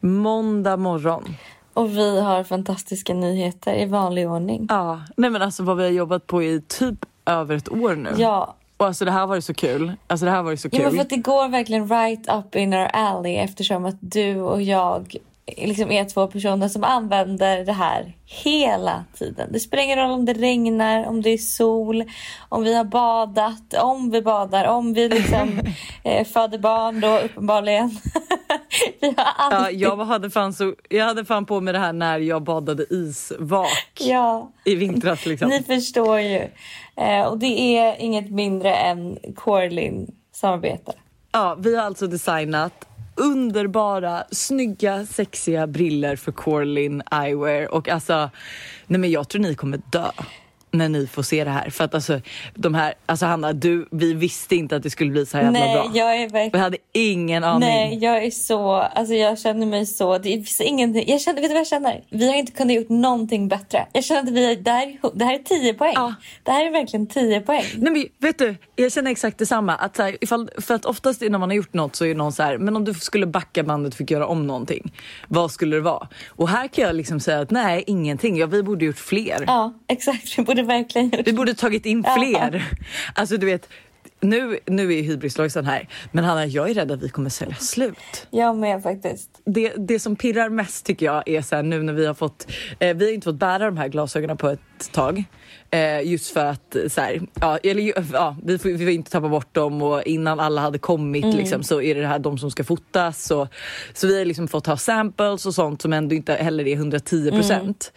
[0.00, 1.36] Måndag morgon.
[1.74, 4.66] Och vi har fantastiska nyheter i vanlig ordning.
[4.68, 8.10] Ja, nej men alltså vad vi har jobbat på i typ över ett år nu.
[8.16, 8.54] Ja.
[8.76, 9.92] Och alltså det här var ju så kul.
[10.06, 10.82] Alltså det här var ju så Ja, kul.
[10.86, 14.62] men för att det går verkligen right up in our alley eftersom att du och
[14.62, 15.16] jag
[15.56, 19.52] liksom är två personer som använder det här hela tiden.
[19.52, 22.04] Det spelar ingen roll om det regnar, om det är sol,
[22.48, 25.60] om vi har badat, om vi badar, om vi liksom
[26.04, 27.90] eh, föder barn då uppenbarligen.
[29.00, 29.80] vi har Ja, alltid...
[29.80, 33.92] jag hade, fan så, jag hade fan på mig det här när jag badade isvak
[34.00, 35.48] Ja, i vintras liksom.
[35.48, 36.48] ni förstår ju.
[36.96, 40.92] Eh, och det är inget mindre än Corlin samarbete.
[41.32, 42.72] Ja, vi har alltså designat
[43.16, 48.30] underbara, snygga, sexiga briller för Corlin Eyewear och alltså,
[48.86, 50.10] nej men jag tror ni kommer dö
[50.70, 51.70] när ni får se det här.
[51.70, 52.20] För att alltså,
[52.54, 55.58] de här, alltså Hanna, du, vi visste inte att det skulle bli så här jävla
[55.60, 55.90] Nej, bra.
[55.94, 56.62] jag är Vi verkligen...
[56.62, 57.68] hade ingen aning.
[57.68, 58.70] Nej, jag är så...
[58.72, 60.18] Alltså jag känner mig så...
[60.18, 61.04] Det finns ingenting...
[61.06, 62.04] Jag känner, vet du vad jag känner?
[62.10, 63.86] Vi har inte kunnat gjort någonting bättre.
[63.92, 65.92] Jag känner att vi det, här, det här är 10 poäng.
[65.96, 66.14] Ja.
[66.42, 67.64] Det här är verkligen 10 poäng.
[67.76, 69.74] Nej men vet du, jag känner exakt detsamma.
[69.74, 72.32] Att så här, ifall, för att oftast när man har gjort något så är någon
[72.32, 74.92] så här, men om du skulle backa bandet och fick göra om någonting,
[75.28, 76.08] vad skulle det vara?
[76.28, 78.36] Och här kan jag liksom säga att nej, ingenting.
[78.36, 79.44] Ja, vi borde gjort fler.
[79.46, 80.38] Ja, exakt.
[80.38, 82.64] Vi borde verkligen gjort Vi borde tagit in fler.
[83.14, 83.68] Alltså du vet,
[84.20, 88.26] nu, nu är hybrislojsan här, men Hanna, jag är rädd att vi kommer sälja slut.
[88.30, 89.30] Jag med faktiskt.
[89.44, 92.52] Det, det som pirrar mest tycker jag är så här, nu när vi har fått,
[92.78, 95.24] eh, vi har inte fått bära de här glasögonen på ett tag.
[95.70, 99.10] Eh, just för att eh, så här, ja, eller, ja, vi, får, vi får inte
[99.10, 102.50] tappa bort dem och innan alla hade kommit liksom, så är det här de som
[102.50, 103.30] ska fotas.
[103.30, 103.48] Och,
[103.94, 107.30] så vi har liksom fått ha samples och sånt som ändå inte heller är 110
[107.30, 107.92] procent.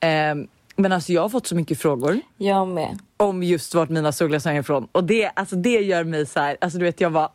[0.00, 0.34] Eh,
[0.76, 2.98] men alltså jag har fått så mycket frågor Jag med.
[3.16, 6.56] om just vart mina solglasögon är ifrån och det, alltså det gör mig så här,
[6.60, 7.30] alltså du vet jag bara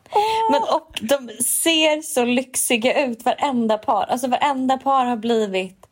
[0.51, 4.03] Men och de ser så lyxiga ut varenda par.
[4.03, 5.85] Alltså varenda par har blivit...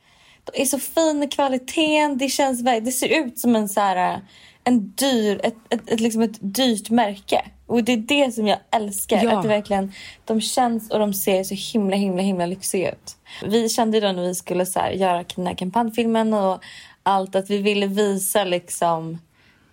[0.43, 2.17] De är så fin i kvaliteten.
[2.17, 4.21] Det känns Det ser ut som en så här...
[4.63, 7.45] En dyr, ett, ett, ett, liksom ett dyrt märke.
[7.67, 9.23] Och det är det som jag älskar.
[9.23, 9.37] Ja.
[9.37, 9.93] Att det verkligen,
[10.25, 13.15] de känns och de ser så himla himla himla lyxiga ut.
[13.45, 16.61] Vi kände då när vi skulle så här, göra den här kampanjfilmen och
[17.07, 19.17] allt att vi ville visa liksom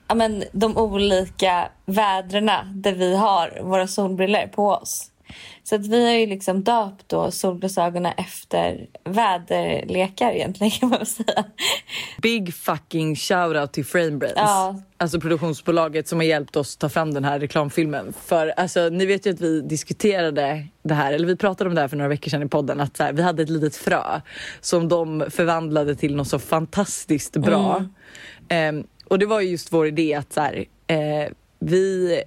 [0.08, 5.10] ja, men, de olika vädrena där vi har våra solbriller på oss.
[5.62, 11.06] Så att vi har ju liksom döpt då solglasögonen efter väderlekar egentligen kan man väl
[11.06, 11.44] säga.
[12.22, 14.34] big fucking shoutout till Framebrains.
[14.36, 14.80] Ja.
[14.96, 18.12] Alltså produktionsbolaget som har hjälpt oss ta fram den här reklamfilmen.
[18.24, 21.80] För alltså, ni vet ju att vi diskuterade det här, eller vi pratade om det
[21.80, 24.20] här för några veckor sedan i podden, att så här, vi hade ett litet frö
[24.60, 27.84] som de förvandlade till något så fantastiskt bra.
[28.48, 32.22] Ehm, och det var ju just vår idé att så här, eh, vi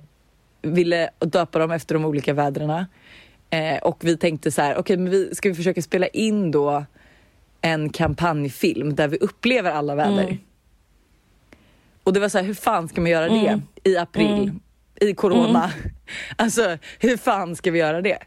[0.62, 2.88] ville döpa dem efter de olika vädrena.
[3.50, 6.86] Eh, och vi tänkte så här, okej men vi, ska vi försöka spela in då
[7.62, 10.24] en kampanjfilm där vi upplever alla väder.
[10.24, 10.38] Mm.
[12.04, 13.62] Och det var så här, hur fan ska man göra det Mm.
[13.84, 14.52] i april?
[15.02, 15.72] I corona.
[16.36, 18.18] Alltså hur fan ska vi göra det?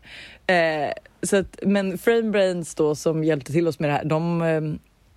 [0.46, 0.92] Eh,
[1.22, 4.60] så att, men Framebrains då som hjälpte till oss med det här, de eh,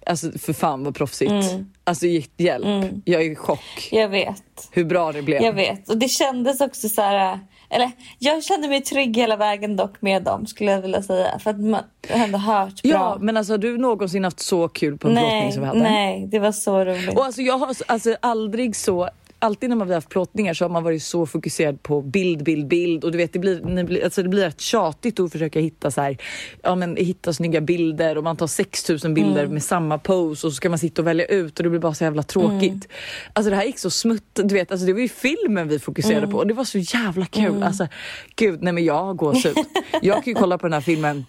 [0.06, 1.32] Alltså för fan vad proffsigt.
[1.32, 1.72] Mm.
[1.84, 2.06] Alltså
[2.38, 2.66] hjälp.
[2.66, 3.02] Mm.
[3.06, 4.70] Jag är i chock Jag vet.
[4.72, 5.42] hur bra det blev.
[5.42, 5.90] Jag vet.
[5.90, 7.40] Och det kändes också så här...
[7.70, 11.40] Eller jag kände mig trygg hela vägen dock med dem skulle jag vilja säga.
[11.40, 12.92] För att man ändå hört bra.
[12.92, 15.80] Ja men alltså har du någonsin haft så kul på en nej, som vi hade?
[15.80, 17.18] nej, det var så roligt.
[17.18, 19.10] Och alltså jag har alltså aldrig så
[19.44, 22.68] Alltid när man har haft plåtningar så har man varit så fokuserad på bild, bild,
[22.68, 23.04] bild.
[23.04, 26.18] Och du vet det blir, alltså det blir rätt tjatigt att försöka hitta så här,
[26.62, 28.18] ja men hitta snygga bilder.
[28.18, 31.26] Och man tar 6000 bilder med samma pose och så ska man sitta och välja
[31.26, 32.88] ut och det blir bara så jävla tråkigt.
[33.34, 36.28] Alltså det här gick så smutt, du vet alltså det var ju filmen vi fokuserade
[36.28, 36.38] på.
[36.38, 37.64] Och det var så jävla kul.
[37.64, 37.88] Alltså
[38.36, 39.58] gud, nej men jag har gåshud.
[40.02, 41.26] jag kan ju kolla på den här filmen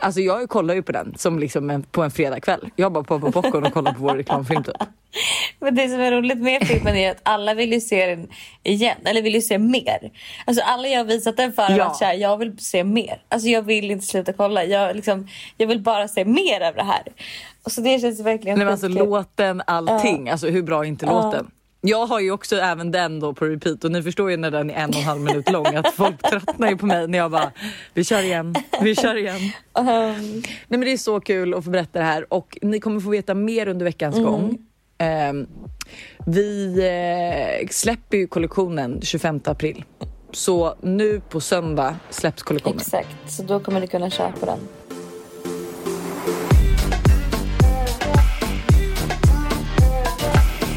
[0.00, 2.68] Alltså jag kollar ju på den som liksom en, på en fredagkväll.
[2.76, 4.76] Jag bara poppar popcorn och kollar på vår reklamfilm typ.
[5.60, 8.28] Men det som är roligt med filmen är att alla vill ju se den
[8.62, 10.10] igen, eller vill ju se mer.
[10.44, 11.84] Alltså alla jag har visat den för har Ja.
[11.88, 13.22] varit såhär, jag vill se mer.
[13.28, 16.82] Alltså jag vill inte sluta kolla, jag, liksom, jag vill bara se mer av det
[16.84, 17.02] här.
[17.62, 20.30] Och så det känns verkligen Nej, men alltså låten, allting.
[20.30, 21.12] Alltså hur bra är inte Ja.
[21.22, 21.50] låten?
[21.84, 24.70] Jag har ju också även den då på repeat och ni förstår ju när den
[24.70, 27.30] är en och en halv minut lång att folk tröttnar ju på mig när jag
[27.30, 27.52] bara
[27.94, 29.40] vi kör igen, vi kör igen.
[29.78, 33.00] Um, Nej men det är så kul att få berätta det här och ni kommer
[33.00, 34.30] få veta mer under veckans Mm.
[34.30, 34.58] gång.
[34.98, 35.46] Ehm,
[36.26, 36.78] vi
[37.62, 39.84] eh, släpper ju kollektionen 25 april.
[40.32, 42.76] Så nu på söndag släpps kollektionen.
[42.78, 44.58] exakt, så då kommer ni kunna köpa den.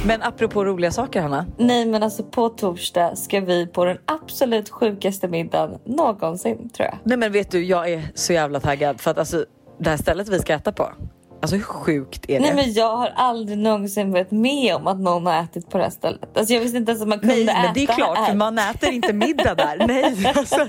[0.08, 1.46] Men apropå roliga saker Hanna.
[1.58, 6.98] Nej men alltså på torsdag ska vi på den absolut sjukaste middagen någonsin tror jag.
[7.04, 9.46] Nej men vet du, jag är så jävla taggad för att alltså
[9.78, 10.90] det här stället vi ska äta på.
[11.46, 12.46] Alltså hur sjukt är det?
[12.46, 15.84] Nej men jag har aldrig någonsin varit med om att någon har ätit på det
[15.84, 16.38] här stället.
[16.38, 18.26] Alltså jag visste inte ens att man kunde Nej äta men det är klart här.
[18.26, 19.88] för man äter inte middag där.
[19.88, 20.68] Nej, alltså,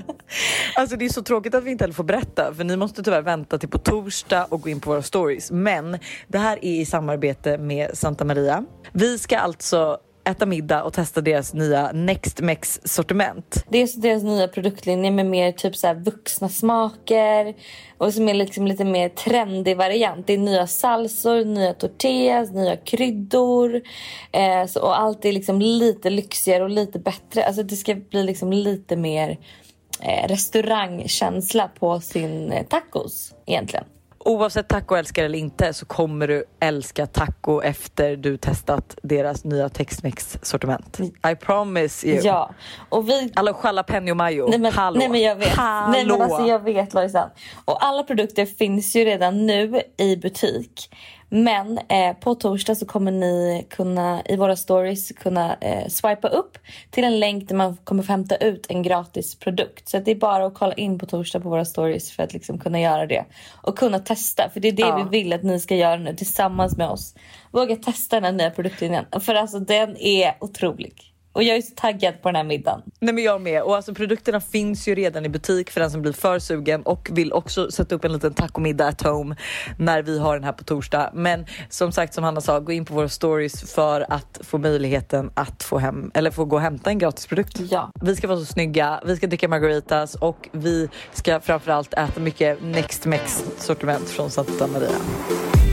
[0.75, 3.21] alltså det är så tråkigt att vi inte heller får berätta för ni måste tyvärr
[3.21, 5.51] vänta till på torsdag och gå in på våra stories.
[5.51, 8.65] Men det här är i samarbete med Santa Maria.
[8.91, 9.97] Vi ska alltså
[10.27, 13.65] äta middag och testa deras nya Next Mex sortiment.
[13.69, 17.55] Det är deras nya produktlinje med mer typ så här vuxna smaker
[17.97, 20.27] och som är liksom lite mer trendig variant.
[20.27, 23.81] Det är nya salsor, nya tortillas, nya kryddor
[24.31, 27.45] eh, så, och allt är liksom lite lyxigare och lite bättre.
[27.45, 29.37] Alltså det ska bli liksom lite mer
[30.01, 33.85] eh, restaurangkänsla på sin eh, tacos egentligen.
[34.27, 40.37] Oavsett tacoälskare eller inte så kommer du älska taco efter du testat deras nya Tex-Mex
[40.41, 40.99] sortiment.
[41.31, 42.19] I promise you.
[42.23, 42.49] Ja,
[42.89, 44.47] och vi Alla jalapeno mayo.
[44.49, 44.99] Nej men, Hallå.
[44.99, 45.47] nej men jag vet.
[45.47, 45.91] Hallå.
[45.91, 47.29] Nej men alltså jag vet Lojsan.
[47.65, 50.89] Och alla produkter finns ju redan nu i butik.
[51.29, 56.57] Men eh, på torsdag så kommer ni kunna i våra stories kunna eh, swipa upp
[56.91, 59.89] till en länk där man kommer få hämta ut en gratis produkt.
[59.89, 62.59] Så det är bara att kolla in på torsdag på våra stories för att liksom
[62.59, 63.25] kunna göra det.
[63.61, 64.49] Och kunna testa.
[64.49, 65.09] För det är det Ja.
[65.11, 67.15] vi vill att ni ska göra nu tillsammans med oss.
[67.51, 69.05] Våga testa den här nya produktlinjen.
[69.21, 71.16] För alltså den är otrolig.
[71.37, 72.81] Och jag är så taggad på den här middagen.
[72.99, 76.01] Nej men jag med och alltså produkterna finns ju redan i butik för den som
[76.01, 79.35] blir för sugen och vill också sätta upp en liten tacomiddag at home
[79.79, 81.11] när vi har den här på torsdag.
[81.13, 85.31] Men som sagt som Hanna sa, gå in på våra stories för att få möjligheten
[85.33, 87.59] att få hem eller få gå och hämta en gratis produkt.
[87.59, 87.91] Ja.
[88.01, 92.63] Vi ska vara så snygga, vi ska dricka margaritas och vi ska framförallt äta mycket
[92.63, 95.66] Next Mex sortiment från Santa Maria.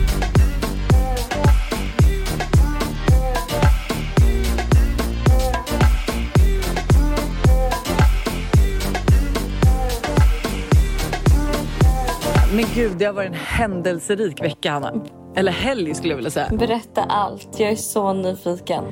[12.89, 14.93] Gud, det har varit en händelserik vecka Hanna.
[15.37, 16.49] Eller helg skulle jag vilja säga.
[16.53, 17.61] Berätta allt.
[17.61, 18.85] Jag är så nyfiken.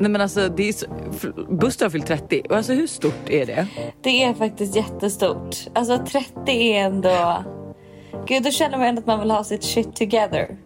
[0.00, 0.86] Nej men alltså, det är så,
[1.50, 3.66] Buster har fyllt 30 och alltså hur stort är det?
[4.02, 5.56] Det är faktiskt jättestort.
[5.74, 7.44] Alltså 30 är ändå...
[8.26, 10.56] Gud, då känner man ändå att man vill ha sitt shit together.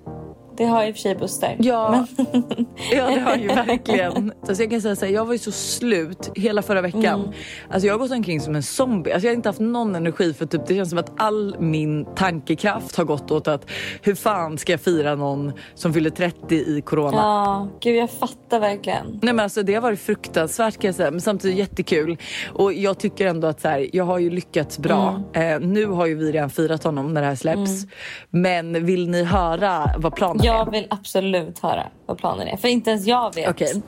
[0.57, 1.57] Det har i och för sig Buster.
[1.59, 2.27] Ja, Men,
[2.93, 4.33] ja det har ju verkligen.
[4.49, 7.33] Alltså jag kan säga så här, jag var ju så slut hela förra veckan.
[7.71, 9.13] Alltså jag har gått omkring som en zombie.
[9.13, 12.05] Alltså jag har inte haft någon energi för typ, det känns som att all min
[12.15, 13.71] tankekraft har gått åt att
[14.03, 17.17] hur fan ska jag fira någon som fyller 30 i corona?
[17.17, 19.07] ja, gud jag fattar verkligen.
[19.23, 22.17] Nej men alltså det har varit fruktansvärt kan jag säga men samtidigt jättekul.
[22.53, 25.23] Och jag tycker ändå att så här, jag har ju lyckats bra.
[25.33, 27.87] Eh, nu har ju vi redan firat honom när det här släpps.
[28.31, 30.42] Men vill ni höra vad planen?
[30.43, 32.57] Jag vill absolut höra vad planen är.
[32.57, 33.51] För inte ens jag vet.
[33.51, 33.83] Okej.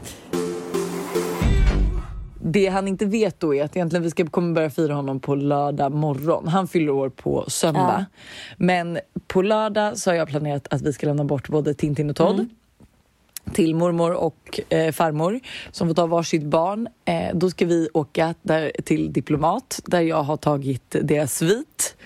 [2.43, 5.35] Det han inte vet då är att egentligen vi ska, kommer börja fira honom på
[5.35, 6.49] lördag morgon.
[6.49, 8.07] Han fyller år på söndag.
[8.57, 12.17] Men på lördag så har jag planerat att vi ska lämna bort både Tintin och
[12.17, 12.49] Todd
[13.53, 15.41] till mormor och eh, farmor
[15.71, 16.89] som får ta varsitt barn.
[17.05, 21.97] Eh, då ska vi åka där, till Diplomat där jag har tagit deras svit.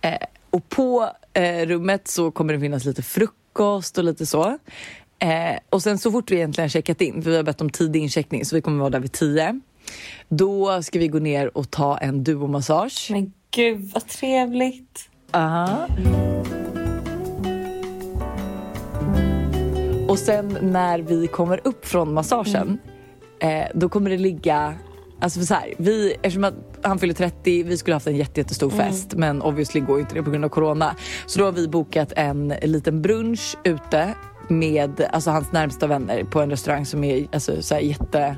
[0.00, 0.16] Eh,
[0.50, 4.58] och på eh, rummet så kommer det finnas lite frukost och lite så.
[5.18, 8.02] Eh, och sen så fort vi egentligen checkat in, för vi har bett om tidig
[8.02, 9.60] incheckning så vi kommer vara där vid 10.
[10.28, 13.08] Då ska vi gå ner och ta en duomassage.
[13.10, 15.08] Men gud vad trevligt.
[15.30, 15.88] Aha.
[20.08, 22.78] Och sen när vi kommer upp från massagen,
[23.40, 24.74] eh, då kommer det ligga
[25.20, 28.40] Alltså för så här, vi, eftersom att han fyller 30, vi skulle haft en jätte,
[28.40, 30.96] jättestor fest men obviously går inte det på grund av corona.
[31.26, 34.14] Så då har vi bokat en liten brunch ute
[34.48, 38.36] med alltså hans närmsta vänner på en restaurang som är alltså, så här, jätte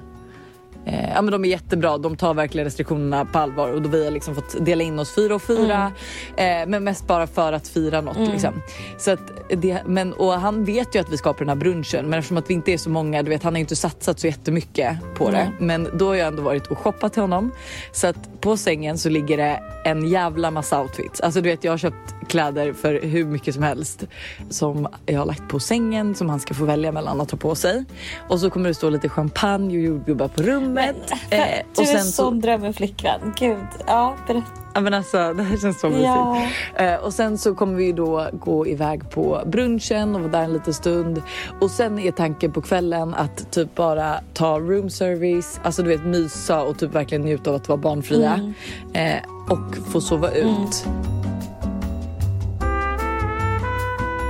[0.88, 4.04] Eh, ja men de är jättebra, de tar verkligen restriktionerna på allvar och då vi
[4.04, 5.92] har liksom fått dela in oss fyra och fyra.
[6.36, 8.62] Eh, men mest bara för att fira något liksom.
[8.98, 12.10] Så att det, men, och han vet ju att vi ska på den här brunchen
[12.10, 14.26] men eftersom att vi inte är så många, du vet han har inte satsat så
[14.26, 15.52] jättemycket på det.
[15.58, 17.52] Men då har jag ändå varit och shoppat till honom.
[17.92, 21.20] Så att på sängen så ligger det en jävla massa outfits.
[21.20, 24.04] Alltså du vet jag har köpt kläder för hur mycket som helst
[24.50, 27.54] som jag har lagt på sängen som han ska få välja mellan att ta på
[27.54, 27.84] sig.
[28.28, 30.77] Och så kommer det stå lite champagne och jordgubbar på rummet.
[31.30, 33.34] Eh, du är sen sån så, drömmen flickvän.
[33.38, 33.56] Gud,
[33.86, 34.46] ja berätta.
[34.74, 36.04] ja, men alltså, det här känns så mysigt.
[36.04, 36.46] Ja.
[36.76, 40.52] Eh, och sen så kommer vi då gå iväg på brunchen och vara där en
[40.52, 41.22] liten stund.
[41.60, 46.04] Och sen är tanken på kvällen att typ bara ta room service, alltså du vet
[46.04, 48.52] mysa och typ verkligen njuta av att vara barnfria.
[48.92, 49.16] Eh,
[49.48, 50.86] och få sova ut.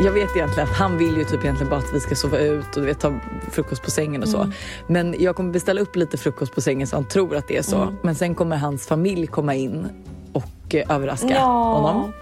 [0.04, 2.76] Jag vet egentligen att han vill ju typ egentligen bara att vi ska sova ut
[2.76, 3.14] och du vet, ta
[3.50, 4.50] frukost på sängen och så.
[4.86, 7.62] Men jag kommer beställa upp lite frukost på sängen så han tror att det är
[7.62, 7.94] så.
[8.02, 9.86] Men sen kommer hans familj komma in
[10.32, 11.74] och eh, överraska Ja.
[11.74, 12.12] honom.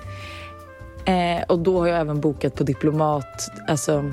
[1.04, 3.48] Eh, och då har jag även bokat på Diplomat.
[3.68, 4.10] Alltså,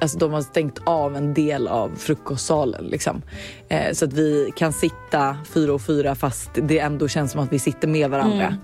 [0.00, 2.84] alltså de har stängt av en del av frukostsalen.
[2.84, 3.22] Liksom.
[3.68, 7.52] Eh, så att vi kan sitta fyra och fyra fast det ändå känns som att
[7.52, 8.56] vi sitter med varandra.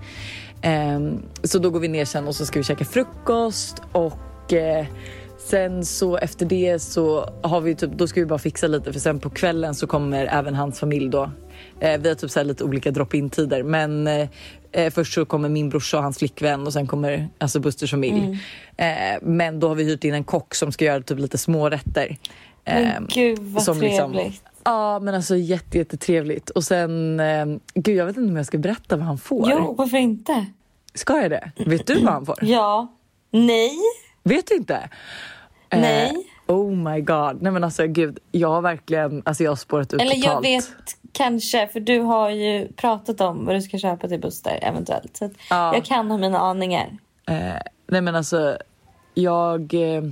[0.61, 0.99] Eh,
[1.43, 4.85] så då går vi ner sen och så ska vi käka frukost och eh,
[5.43, 8.99] Sen så efter det så har vi typ, då ska vi bara fixa lite för
[8.99, 11.31] sen på kvällen så kommer även hans familj då.
[11.79, 14.27] Eh, vi har typ så lite olika drop-in tider men eh,
[14.71, 18.39] eh, först så kommer min brorsa och hans flickvän och sen kommer alltså Busters familj.
[18.77, 18.87] Eh,
[19.21, 22.17] men då har vi hyrt in en kock som ska göra typ lite smårätter.
[22.65, 24.43] Men Eh, gud vad som liksom- trevligt.
[24.63, 26.49] Ja men alltså jätte, jättetrevligt.
[26.49, 29.49] Och sen, eh, gud jag vet inte om jag ska berätta vad han får.
[29.51, 30.45] Jo, varför inte?
[30.93, 31.51] Ska jag det?
[31.65, 32.37] Vet du vad han får?
[32.41, 32.87] Ja.
[33.31, 33.77] Nej.
[34.23, 34.89] Vet du inte?
[35.73, 36.25] Nej.
[36.47, 37.41] Eh, oh my god.
[37.41, 40.25] Nej men alltså gud, jag har verkligen, alltså jag har spårat ut Eller totalt.
[40.33, 40.69] jag vet
[41.11, 45.17] kanske, för du har ju pratat om vad du ska köpa till Buster eventuellt.
[45.17, 45.73] Så Ja.
[45.75, 46.97] jag kan ha mina aningar.
[47.27, 47.35] Eh,
[47.87, 48.57] nej men alltså,
[49.13, 50.03] jag, eh,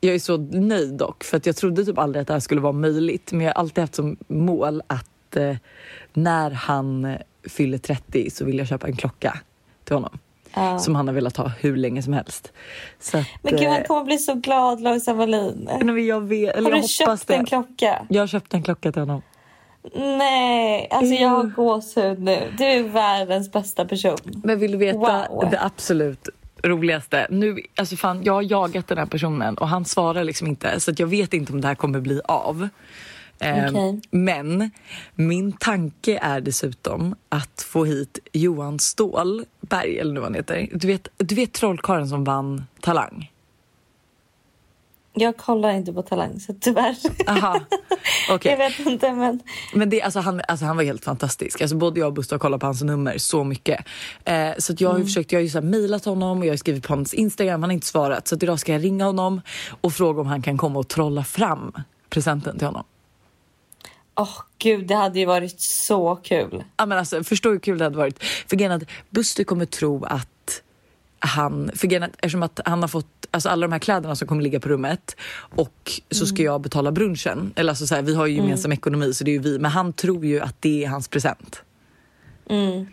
[0.00, 2.60] jag är så nöjd dock för att jag trodde typ aldrig att det här skulle
[2.60, 5.56] vara möjligt men jag har alltid haft som mål att eh,
[6.12, 7.16] när han eh,
[7.48, 9.38] fyller 30 så vill jag köpa en klocka
[9.84, 10.18] till honom.
[10.54, 10.78] Ja.
[10.78, 12.52] Som han har velat ha hur länge som helst.
[13.12, 15.68] Att, Men gud, eh, han kommer bli så glad, Lojsan Wallin.
[15.82, 17.34] men jag vet, eller Har jag du köpt det.
[17.34, 18.06] en klocka?
[18.08, 19.22] Jag har köpt en klocka till honom.
[19.94, 21.52] Nej, alltså jag har Mm.
[21.56, 22.52] gåshud nu.
[22.58, 24.16] Du är världens bästa person.
[24.44, 24.98] Men vill du veta
[25.30, 25.48] Wow.
[25.50, 26.28] det absolut
[26.64, 27.26] roligaste?
[27.30, 30.92] Nu, alltså fan, jag har jagat den här personen och han svarar liksom inte så
[30.96, 32.68] jag vet inte om det här kommer bli av.
[33.40, 34.00] Eh, Okej.
[34.10, 34.70] Men
[35.14, 40.68] min tanke är dessutom att få hit Johan Stålberg, eller nu vad han heter.
[40.72, 43.30] Du vet, du vet trollkarlen som vann Talang?
[45.12, 46.96] Jag kollar inte på Talang, så tyvärr.
[47.26, 47.60] Aha,
[48.30, 48.50] okej.
[48.50, 49.40] Jag vet inte, men...
[49.74, 51.60] Men det, alltså han, alltså han var helt fantastisk.
[51.60, 53.84] Alltså både jag och Buster har kollat på hans nummer så mycket.
[54.24, 56.56] Eh, så jag har ju försökt, jag har ju så mejlat honom och jag har
[56.56, 58.28] skrivit på hans Instagram, han har inte svarat.
[58.28, 59.40] Så idag ska jag ringa honom
[59.80, 61.72] och fråga om han kan komma och trolla fram
[62.10, 62.84] presenten till honom.
[64.14, 66.64] Åh gud, det hade ju varit så kul.
[66.76, 68.24] Ja, men alltså, förstår hur kul det hade varit.
[68.24, 70.62] För att Buster kommer tro att
[71.18, 74.42] han, för att eftersom att han har fått alltså alla de här kläderna som kommer
[74.42, 75.16] ligga på rummet
[75.56, 77.52] och så ska jag betala brunchen.
[77.56, 79.58] Eller alltså så här, vi har ju gemensam ekonomi så det är ju vi.
[79.58, 81.62] Men han tror ju att det är hans present.
[82.50, 82.86] Mm.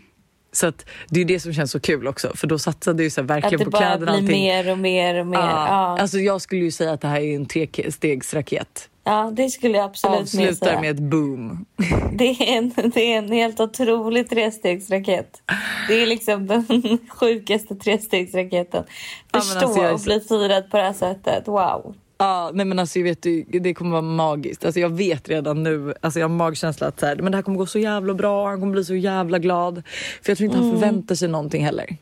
[0.52, 3.20] Så att det är det som känns så kul också för då satsade ju så
[3.20, 5.38] här Att verkligen det på bara kläderna och blir mer och mer och mer.
[5.38, 5.66] Ja.
[5.68, 8.88] Ja, Alltså jag skulle ju säga att det här är en trestegsraket.
[9.04, 10.80] ja det skulle jag absolut Avslutar säga.
[10.80, 11.64] med ett boom.
[12.12, 15.42] Det är, en, det är en helt otrolig trestegsraket.
[15.88, 16.66] Det är liksom den
[17.10, 18.84] sjukaste trestegsraketen.
[19.32, 21.48] Förstå alltså jag är att så- bli firad på det här sättet.
[21.48, 21.94] Wow.
[22.18, 23.22] Ja, nej men alltså jag vet
[23.62, 24.64] det kommer vara magiskt.
[24.64, 27.42] Alltså jag vet redan nu, alltså jag har magkänsla att så här, men det här
[27.42, 29.82] kommer gå så jävla bra, han kommer bli så jävla glad.
[30.22, 30.80] För jag tror inte han Mm.
[30.80, 31.96] förväntar sig någonting heller.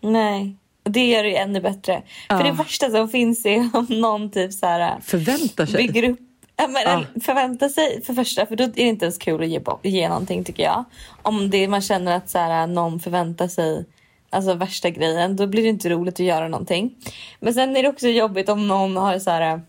[0.00, 2.02] Nej, det gör det ju ännu bättre.
[2.28, 2.42] För Ja.
[2.44, 5.86] det värsta som finns är om någon typ så här Förväntar sig?
[5.86, 6.18] bygger upp
[6.56, 7.20] Ja, men, Ja.
[7.20, 10.44] Förvänta sig för första, för då är det inte ens kul att ge, ge någonting
[10.44, 10.84] tycker jag.
[11.22, 13.84] Om det, man känner att så här, någon förväntar sig
[14.30, 16.94] alltså värsta grejen, då blir det inte roligt att göra någonting.
[17.40, 19.60] Men sen är det också jobbigt om någon har så här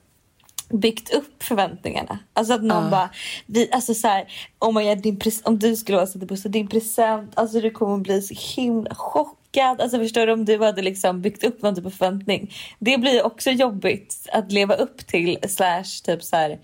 [0.69, 2.19] byggt upp förväntningarna.
[2.33, 2.89] Alltså att någon Ja.
[2.89, 3.09] bara,
[3.45, 4.25] vi, alltså så här,
[4.59, 7.69] oh my God, din pres- om du skulle vara så Buster, din present, alltså du
[7.69, 9.81] kommer bli så himla chockad.
[9.81, 12.53] Alltså förstår du om du hade liksom byggt upp någon typ av förväntning.
[12.79, 16.59] Det blir också jobbigt att leva upp till slash typ så här,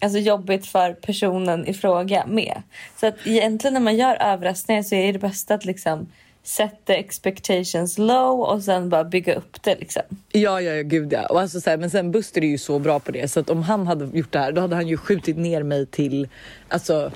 [0.00, 2.62] alltså jobbigt för personen i fråga med.
[3.00, 6.06] Så att egentligen när man gör överraskningar så är det bästa att liksom
[6.46, 10.02] sätta expectations low och sen bara bygga upp det liksom.
[10.32, 11.26] Ja, ja, ja, gud ja.
[11.26, 13.50] Och alltså, så här, men sen Buster är ju så bra på det så att
[13.50, 16.28] om han hade gjort det här då hade han ju skjutit ner mig till,
[16.68, 17.10] alltså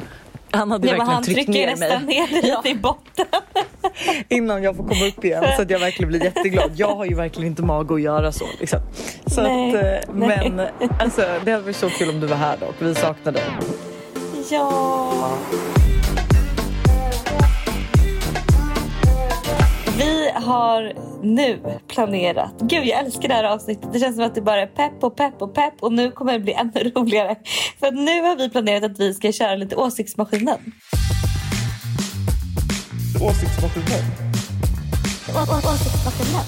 [0.51, 2.21] han hade Ja, verkligen han tryckt trycker ner nästan mig.
[2.21, 2.57] ner dig Ja.
[2.65, 3.27] lite i botten.
[4.29, 6.71] innan jag får komma upp igen så att jag verkligen blir jätteglad.
[6.77, 8.45] Jag har ju verkligen inte mag att göra så.
[8.61, 8.81] Liksom.
[9.27, 9.75] så Nej, att,
[10.09, 10.51] eh, nej.
[10.51, 10.67] men
[11.01, 12.75] alltså, det hade varit så kul om du var här dock.
[12.79, 13.43] Vi saknar dig.
[14.51, 15.13] Ja.
[20.01, 20.93] Vi har
[21.23, 22.55] nu planerat.
[22.61, 23.93] Gud, jag älskar det här avsnittet.
[23.93, 26.33] Det känns som att det bara är pepp och pepp och pepp och nu kommer
[26.33, 27.37] det bli ännu roligare.
[27.81, 30.59] För att nu har vi planerat att vi ska köra lite åsiktsmaskinen.
[33.23, 34.05] Åsiktsmaskinen.
[35.29, 36.45] Åsiktsmaskinen.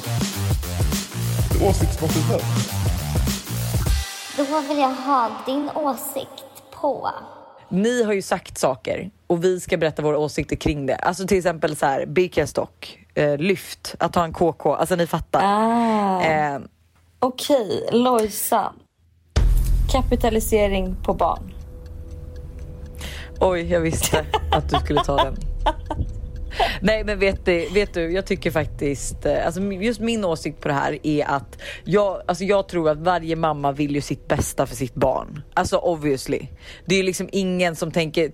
[1.68, 2.40] Åsiktsmaskinen.
[4.36, 6.44] Då vill jag ha din åsikt
[6.80, 7.08] på...
[7.68, 10.94] Ni har ju sagt saker och vi ska berätta våra åsikter kring det.
[10.94, 14.74] Alltså till exempel så här, Birkenstock, eh, lyft, att ha en KK.
[14.74, 15.40] Alltså ni fattar.
[15.44, 16.22] Ah.
[16.22, 16.60] Eh,
[17.18, 18.74] Okej, Lojsan.
[19.92, 21.54] Kapitalisering på barn.
[23.40, 25.36] oj, jag visste att du skulle ta den.
[26.80, 30.68] Nej men vet du, vet du, jag tycker faktiskt, eh, alltså just min åsikt på
[30.68, 34.66] det här är att jag, alltså jag tror att varje mamma vill ju sitt bästa
[34.66, 35.42] för sitt barn.
[35.54, 36.46] Alltså obviously.
[36.86, 38.32] Det är ju liksom ingen som tänker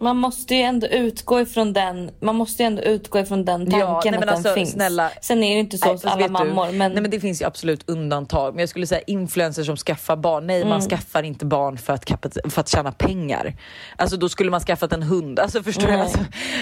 [0.00, 3.80] man måste ju ändå utgå ifrån den, man måste ju ändå utgå ifrån den tanken
[3.80, 4.70] Ja, nej, att men den alltså, finns.
[4.72, 5.10] snälla.
[5.22, 6.66] Sen är det inte så Nej, hos alla du, mammor.
[6.72, 8.54] Men, Nej men det finns ju absolut undantag.
[8.54, 10.46] Men jag skulle säga influencers som skaffar barn.
[10.46, 10.88] Nej man Mm.
[10.90, 12.10] skaffar inte barn för att,
[12.48, 13.56] för att tjäna pengar.
[13.96, 15.38] Alltså då skulle man skaffat en hund.
[15.38, 15.92] Alltså förstår du?
[15.92, 16.00] Nej.
[16.00, 16.18] Alltså,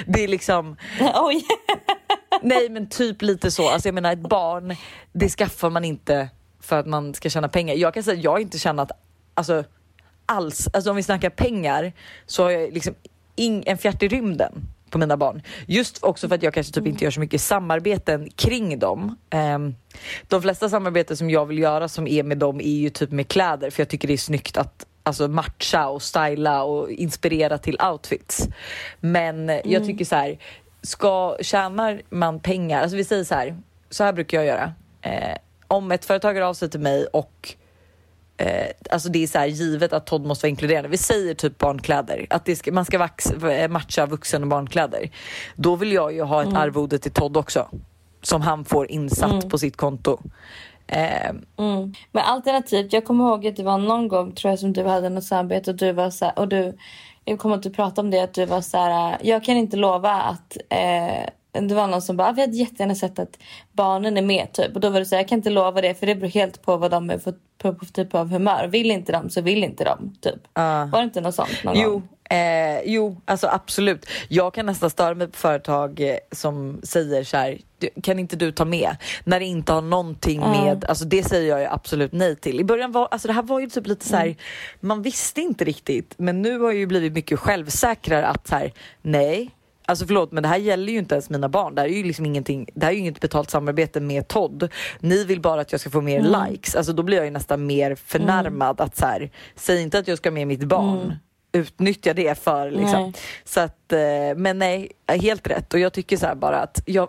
[0.07, 0.77] det är liksom,
[1.15, 1.45] Oj!
[2.43, 3.69] nej men typ lite så.
[3.69, 4.77] Alltså jag menar ett barn,
[5.13, 6.29] det skaffar man inte
[6.61, 7.75] för att man ska tjäna pengar.
[7.75, 8.91] Jag kan säga att jag har inte tjänat,
[9.35, 9.65] alltså
[10.27, 11.93] alls, alltså om vi snackar pengar
[12.27, 12.95] så har jag liksom
[13.39, 14.53] en fjärt i rymden
[14.91, 15.43] på mina barn.
[15.67, 19.17] Just också för att jag kanske typ inte gör så mycket samarbeten kring dem.
[19.31, 19.75] Ehm,
[20.29, 23.29] de flesta samarbeten som jag vill göra som är med dem är ju typ med
[23.29, 27.79] kläder för jag tycker det är snyggt att alltså matcha och styla och inspirera till
[27.93, 28.49] outfits.
[29.01, 30.39] Men jag tycker så här,
[30.83, 33.57] ska, tjänar man pengar, alltså vi säger så här,
[33.91, 34.73] så här brukar jag göra.
[35.03, 37.55] Eh, om ett företag hör av sig till mig och
[38.39, 40.89] eh, alltså det är så här givet att Todd måste vara inkluderande.
[40.89, 45.11] Vi säger typ barnkläder, att det ska, man ska vax, eh, matcha vuxen och barnkläder.
[45.57, 47.69] Då vill jag ju ha ett arvode till Todd också
[48.23, 50.19] som han får insatt på sitt konto.
[50.87, 51.95] Eh, Mm.
[52.13, 55.09] Men alternativt, jag kommer ihåg att det var någon gång tror jag som du hade
[55.09, 56.77] något samarbete och du var så här, och du,
[57.25, 60.13] jag kommer inte prata om det, att du var så här, jag kan inte lova
[60.13, 63.39] att eh, det var någon som bara, "Ah, vi hade jättegärna sett att
[63.73, 64.75] barnen är med typ.
[64.75, 66.63] Och då var det så här, jag kan inte lova det för det beror helt
[66.63, 68.67] på vad de är för, på, på typ av humör.
[68.67, 70.41] Vill inte de så vill inte de typ.
[70.55, 72.39] Var det inte något sånt någon Jo, gång?
[72.39, 74.07] eh, jo, alltså absolut.
[74.29, 78.37] Jag kan nästan störa mig på företag eh, som säger så här, "Du, kan inte
[78.37, 78.97] du ta med?
[79.25, 82.61] När det inte har någonting med, alltså det säger jag ju absolut nej till.
[82.61, 84.37] I början var, alltså det här var ju typ lite så här,
[84.81, 88.73] man visste inte riktigt, men nu har jag ju blivit mycket självsäkrare att så här,
[89.03, 89.51] nej,
[89.89, 91.75] Alltså förlåt men det här gäller ju inte ens mina barn.
[91.75, 94.69] Det här är ju liksom ingenting, det här är ju inget betalt samarbete med Todd.
[95.01, 96.75] Ni vill bara att jag ska få mer likes.
[96.75, 100.19] Alltså då blir jag ju nästan mer förnärmad att så här, säg inte att jag
[100.19, 101.17] ska med mitt barn.
[101.53, 103.03] Utnyttja det för liksom.
[103.03, 103.13] Nej.
[103.45, 103.99] Så att, eh,
[104.37, 105.75] men nej, helt rätt.
[105.75, 107.09] Och jag tycker så bara att jag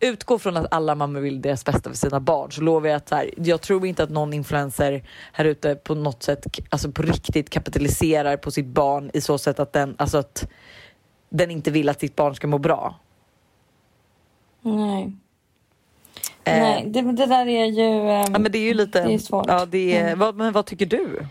[0.00, 2.52] utgår från att alla mammor vill deras bästa för sina barn.
[2.52, 5.94] Så lovar jag att så här, jag tror inte att någon influencer här ute på
[5.94, 10.18] något sätt, alltså på riktigt kapitaliserar på sitt barn i så sätt att den, alltså
[10.18, 10.48] att
[11.36, 12.94] den inte vill att sitt barn ska må bra.
[14.62, 15.12] Nej.
[16.44, 18.10] Eh, Nej, det, det där är ju...
[18.10, 19.44] ehm, Ja men det är ju lite, Det är svårt.
[19.48, 20.18] ja det är, Mm.
[20.18, 21.26] vad, men vad tycker du?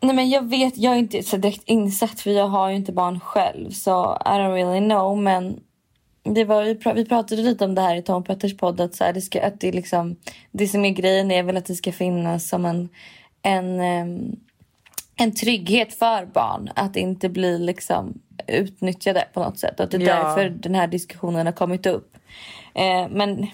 [0.00, 2.92] Nej men jag vet, jag är inte så direkt insatt för jag har ju inte
[2.92, 5.60] barn själv så I don't really know men
[6.22, 8.94] det var, vi, pra- vi pratade lite om det här i Tom Petters podd att,
[8.94, 10.16] så här, det, ska, att det, liksom,
[10.50, 12.88] det som är grejen är väl att det ska finnas som en,
[13.42, 14.36] en, ehm,
[15.16, 20.00] en trygghet för barn att inte bli liksom utnyttjade på något sätt och det är
[20.00, 20.14] Ja.
[20.24, 22.16] därför den här diskussionen har kommit upp.
[22.74, 23.46] Eh, men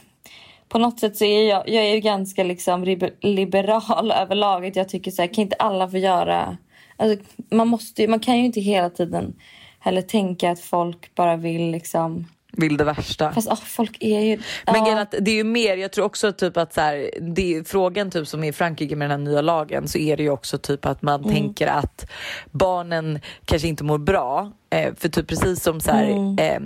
[0.69, 4.77] på något sätt så är jag, jag är ju ganska liksom liber- liberal överlag.
[4.77, 6.57] Jag tycker så här, kan inte alla få göra...
[6.97, 9.35] Alltså, man, måste, man kan ju inte hela tiden
[9.81, 12.27] heller tänka att folk bara vill liksom...
[12.53, 13.33] Vill det värsta?
[13.33, 14.39] Fast oh, folk är ju...
[14.67, 17.57] Men är att det är ju mer, jag tror också typ att så här, det
[17.57, 20.31] är, frågan typ som i Frankrike med den här nya lagen så är det ju
[20.31, 22.11] också typ att man tänker att
[22.51, 24.53] barnen kanske inte mår bra.
[24.71, 26.61] Eh, för typ precis som så här, eh,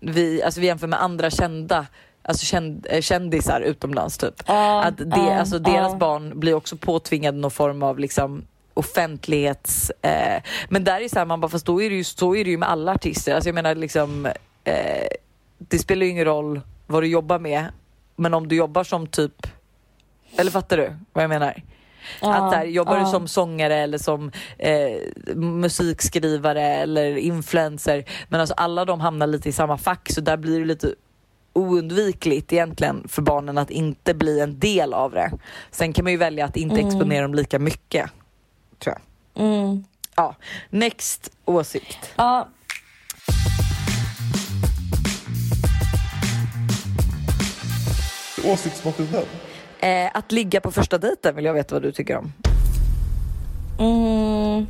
[0.00, 1.86] vi, alltså vi jämför med andra kända
[2.22, 4.42] Alltså känd, eh, kändisar utomlands typ.
[4.46, 5.98] Ja, att det, ja, alltså deras ja.
[5.98, 8.42] barn blir också påtvingade någon form av liksom
[8.74, 9.90] offentlighets...
[9.90, 12.44] Eh, men där är så här, man bara, fast då är det ju, så är
[12.44, 13.34] det ju med alla artister.
[13.34, 14.28] Alltså jag menar liksom,
[14.70, 15.08] eh,
[15.58, 17.66] det spelar ju ingen roll vad du jobbar med,
[18.16, 19.46] men om du jobbar som typ,
[20.36, 21.62] eller fattar du vad jag menar?
[22.20, 23.04] Ja, att där, jobbar ja.
[23.04, 29.48] du som sångare eller som eh, musikskrivare eller influencer, men alltså alla de hamnar lite
[29.48, 30.94] i samma fack så där blir det lite
[31.52, 35.32] oundvikligt egentligen för barnen att inte bli en del av det.
[35.70, 38.10] Sen kan man ju välja att inte exponera dem lika mycket.
[38.78, 39.44] Tror jag.
[39.44, 39.84] Mm.
[40.16, 40.36] Ja,
[40.70, 42.12] next åsikt.
[42.16, 42.48] Ja,
[48.44, 49.22] Åsiktsmaskinen.
[49.80, 52.32] Eh, att ligga på första dejten vill jag veta vad du tycker om.
[53.78, 54.66] Mm.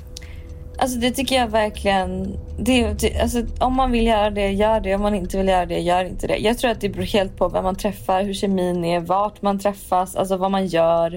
[0.79, 2.37] Alltså det tycker jag verkligen...
[2.59, 4.95] Det, det, alltså, om man vill göra det, gör det.
[4.95, 6.37] Om man inte vill göra det, gör inte det.
[6.37, 9.59] Jag tror att det beror helt på vem man träffar, hur kemin är, vart man
[9.59, 11.15] träffas, alltså vad man gör.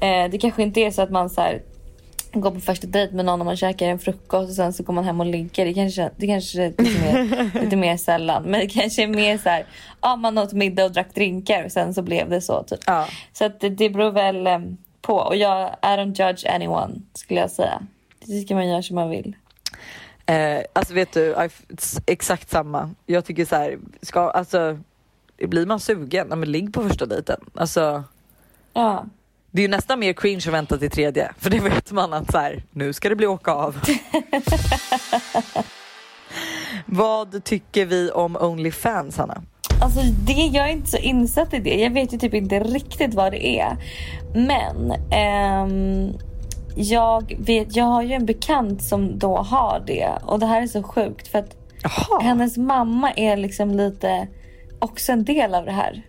[0.00, 1.62] Eh, det kanske inte är så att man så här,
[2.40, 4.94] går på första dejt med någon och man käkar en frukost och sen så går
[4.94, 5.64] man hem och ligger.
[5.64, 8.42] Det kanske, det kanske är lite mer, lite mer sällan.
[8.42, 9.66] Men det kanske är mer så här,
[10.00, 12.62] ja, man åt middag och drack drinkar och sen så blev det så.
[12.62, 12.80] Typ.
[12.86, 13.08] Ja.
[13.32, 14.58] Så att det, det beror väl eh,
[15.00, 15.14] på.
[15.14, 17.82] Och jag, I don't judge anyone skulle jag säga.
[18.20, 19.36] Det tycker man gör som man vill.
[20.26, 21.36] Eh, alltså vet du,
[22.06, 22.90] exakt samma.
[23.06, 24.78] Jag tycker så här, ska, alltså,
[25.36, 27.40] blir man sugen, ja, men ligg på första dejten.
[27.54, 28.04] Alltså,
[28.74, 29.06] Ja.
[29.54, 32.32] Det är ju nästan mer cringe att vänta till tredje, för det vet man att
[32.32, 33.76] så här, nu ska det bli åka av.
[36.86, 39.42] Vad tycker vi om Onlyfans, Hanna?
[39.82, 41.74] Alltså det, jag är inte så insatt i det.
[41.74, 43.76] Jag vet ju typ inte riktigt vad det är.
[44.34, 46.12] Men ehm,
[46.76, 50.08] jag, vet, jag har ju en bekant som då har det.
[50.22, 52.20] Och det här är så sjukt för att Jaha.
[52.20, 54.28] hennes mamma är liksom lite
[54.78, 56.02] också en del av det här.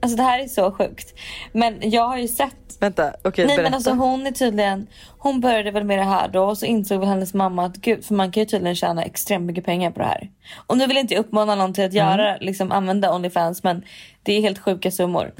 [0.00, 1.14] Alltså det här är så sjukt.
[1.52, 3.62] Men jag har ju sett Vänta, okej Nej berätta.
[3.62, 4.86] men alltså hon är tydligen,
[5.18, 8.04] hon började väl med det här då och så insåg väl hennes mamma att gud,
[8.04, 10.30] för man kan ju tydligen tjäna extremt mycket pengar på det här.
[10.66, 12.06] Och nu vill inte jag uppmana någon till att Mm.
[12.18, 13.82] göra, liksom använda Onlyfans men
[14.22, 15.32] det är helt sjuka summor.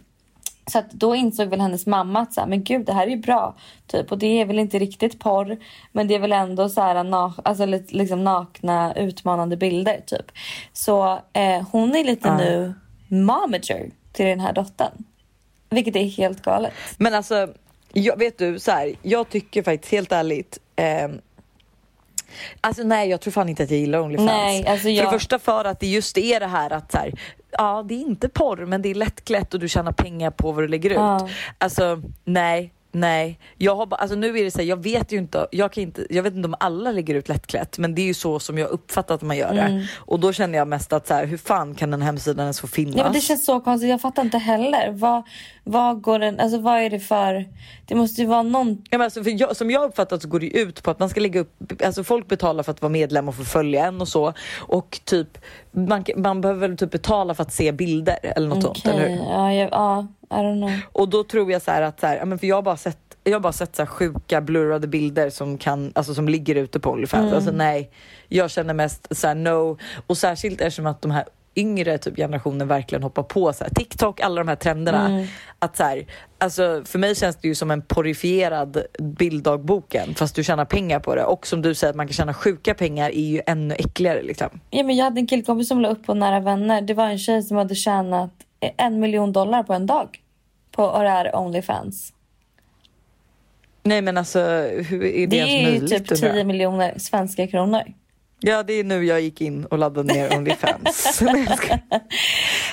[0.73, 3.11] Så att då insåg väl hennes mamma att så här, men gud det här är
[3.11, 3.57] ju bra.
[3.87, 4.13] Typ.
[4.13, 5.57] Och det är väl inte riktigt porr
[5.93, 10.27] men det är väl ändå så här, na- alltså, li- liksom nakna utmanande bilder typ.
[10.73, 12.37] Så eh, hon är lite Ja.
[12.37, 12.75] nu
[13.09, 15.05] momager till den här dottern.
[15.71, 16.73] Vilket är helt galet.
[16.99, 17.49] Men alltså,
[17.93, 21.21] jag, vet du, så här, jag tycker faktiskt helt ärligt ehm,
[22.61, 24.27] Alltså nej, jag tror fan inte att jag gillar Onlyfans.
[24.27, 26.99] Nej, alltså För jag- det första för att det just är det här att så
[26.99, 27.13] här,
[27.51, 30.65] ja, det är inte porr, men det är lättklätt och du tjänar pengar på vad
[30.65, 30.97] du lägger ut.
[30.97, 31.29] Ja.
[31.59, 33.39] Alltså nej, nej.
[33.59, 35.83] Jag har bara, alltså nu är det så här, jag vet ju inte, jag kan
[35.83, 38.59] inte, jag vet inte om alla lägger ut lättklätt, men det är ju så som
[38.59, 39.61] jag uppfattat att man gör det.
[39.61, 39.85] Mm.
[39.97, 42.67] Och då känner jag mest att så här, hur fan kan den hemsidan ens få
[42.67, 42.97] finnas?
[42.97, 43.91] Ja, men det känns så konstigt.
[43.91, 44.93] Jag fattar inte heller.
[44.93, 45.23] Vad,
[45.65, 47.45] vad, går den, alltså, vad är det för...
[47.87, 48.69] Det måste ju vara någon...
[48.91, 50.99] Ja, men alltså, för jag, som jag uppfattat så går det ju ut på att
[50.99, 54.01] man ska lägga upp, alltså folk betalar för att vara medlem och få följa en
[54.01, 54.33] och så.
[54.59, 55.39] Och typ,
[55.73, 59.17] man, man behöver väl typ betala för att se bilder eller något sånt, eller hur?
[59.17, 60.73] ja, jag, ja, I don't know.
[60.93, 63.41] Och då tror jag så att, så här, för jag har bara sett jag har
[63.41, 67.23] bara sett så här sjuka blurrade bilder som, kan, alltså som ligger ute på Onlyfans.
[67.23, 67.35] Mm.
[67.35, 67.91] Alltså nej,
[68.29, 69.79] jag känner mest så här no.
[70.07, 71.25] Och särskilt eftersom att de här
[71.57, 75.07] yngre typ generationen verkligen hoppar på så här, TikTok, alla de här trenderna.
[75.07, 75.27] Mm.
[75.59, 76.07] Att så här,
[76.39, 81.15] alltså för mig känns det ju som en porifierad bilddagboken fast du tjänar pengar på
[81.15, 81.25] det.
[81.25, 84.49] Och som du säger att man kan tjäna sjuka pengar är ju ännu äckligare liksom.
[84.71, 86.83] Ja, men jag hade en killkompis som la upp på Nära Vänner.
[86.83, 88.31] Det var en tjej som hade tjänat
[88.77, 90.23] en miljon dollar på en dag.
[90.71, 92.13] På det här Onlyfans.
[93.83, 94.41] Nej men alltså
[94.89, 95.91] hur är det, Det ens är ju möjligt?
[95.91, 96.35] typ undrar jag?
[96.37, 97.83] 10 miljoner svenska kronor.
[98.41, 101.19] Ja, det är nu jag gick in och laddade ner Onlyfans.
[101.23, 101.47] Nej,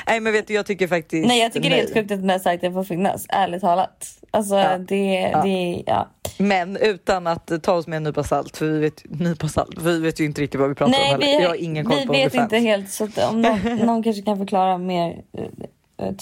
[0.08, 1.80] nej, men vet du, jag tycker faktiskt Nej, jag tycker det är nej.
[1.80, 3.26] helt sjukt att den här sajten får finnas.
[3.30, 4.08] Ärligt talat.
[4.32, 4.78] Alltså, Ja.
[4.78, 5.42] det, Ja.
[5.44, 6.10] det, ja.
[6.38, 10.00] Men utan att ta oss med en nypa salt, för vi vet, nypa salt, vi
[10.00, 11.26] vet ju inte riktigt vad vi pratar om Nej, heller.
[11.26, 12.44] vi, jag har ingen koll vi på vet Onlyfans.
[12.54, 12.90] inte helt.
[12.92, 15.44] Så att om någon, någon kanske kan förklara mer eh,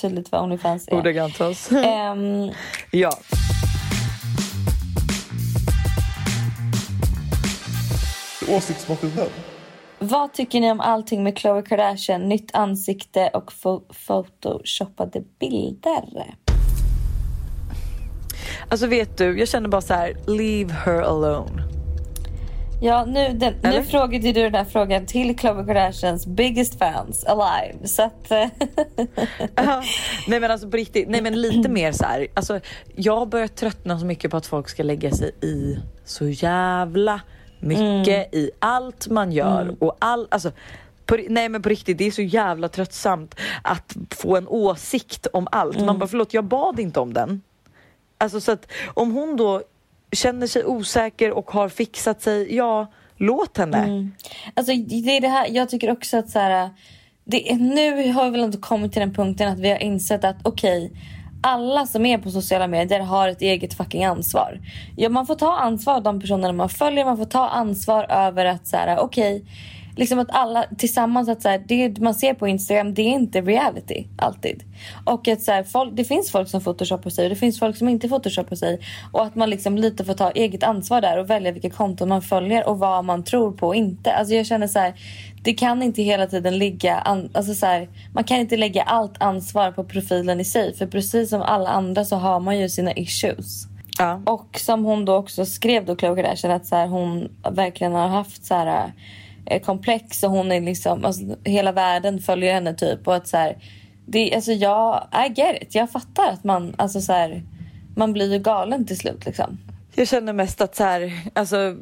[0.01, 0.95] tydligt vad Onlyfans är.
[0.95, 1.71] Ordagrant för oss.
[1.71, 2.51] Ehm,
[2.91, 3.11] ja.
[8.49, 9.27] Åsiktsmaskinen.
[9.99, 12.29] vad tycker ni om allting med Khloe Kardashian?
[12.29, 16.35] Nytt ansikte och fo- photoshoppade bilder.
[18.69, 21.63] Alltså vet du, jag känner bara så här: leave her alone.
[22.83, 23.79] Ja, nu, den, Eller?
[23.79, 27.87] nu frågade du den här frågan till Khloe Kardashians biggest fans alive.
[27.87, 28.31] Så att...
[28.31, 28.47] eh,
[30.27, 32.27] nej men alltså på riktigt, nej men lite mer så här.
[32.33, 32.59] Alltså,
[32.95, 37.21] jag har börjat tröttna så mycket på att folk ska lägga sig i så jävla
[37.59, 40.51] mycket i allt man gör och all, alltså
[41.05, 45.47] på, nej men på riktigt, det är så jävla tröttsamt att få en åsikt om
[45.51, 45.79] allt.
[45.81, 47.41] Man bara förlåt, jag bad inte om den.
[48.17, 49.61] Alltså så att om hon då
[50.11, 53.77] känner sig osäker och har fixat sig, ja låt henne.
[53.77, 54.11] Mm.
[54.53, 56.69] Alltså det är det här, jag tycker också att så här,
[57.23, 60.23] det är, nu har vi väl inte kommit till den punkten att vi har insett
[60.23, 60.91] att okej,
[61.41, 64.59] alla som är på sociala medier har ett eget fucking ansvar.
[64.95, 68.45] Ja, man får ta ansvar av de personerna man följer, man får ta ansvar över
[68.45, 69.45] att så här, okej,
[69.95, 73.41] liksom att alla tillsammans att så här, det man ser på Instagram det är inte
[73.41, 74.63] reality alltid.
[75.05, 77.77] Och att så här, folk, det finns folk som photoshoppar sig och det finns folk
[77.77, 78.79] som inte photoshoppar sig.
[79.11, 82.21] Och att man liksom lite får ta eget ansvar där och välja vilka konton man
[82.21, 84.13] följer och vad man tror på och inte.
[84.13, 84.93] Alltså jag känner så här,
[85.43, 89.21] det kan inte hela tiden ligga, an, alltså så här, man kan inte lägga allt
[89.21, 90.75] ansvar på profilen i sig.
[90.75, 93.67] För precis som alla andra så har man ju sina issues.
[93.97, 94.21] Ja.
[94.25, 98.07] Och som hon då också skrev då Khloe Kardashian att så här, hon verkligen har
[98.07, 98.91] haft så här
[99.59, 103.57] komplex och hon är liksom, alltså, hela världen följer henne typ och att så här,
[104.05, 107.43] det, alltså jag, I get it, jag fattar att man, alltså så här,
[107.95, 109.57] man blir ju galen till slut liksom.
[109.95, 111.75] Jag känner mest att så här, alltså,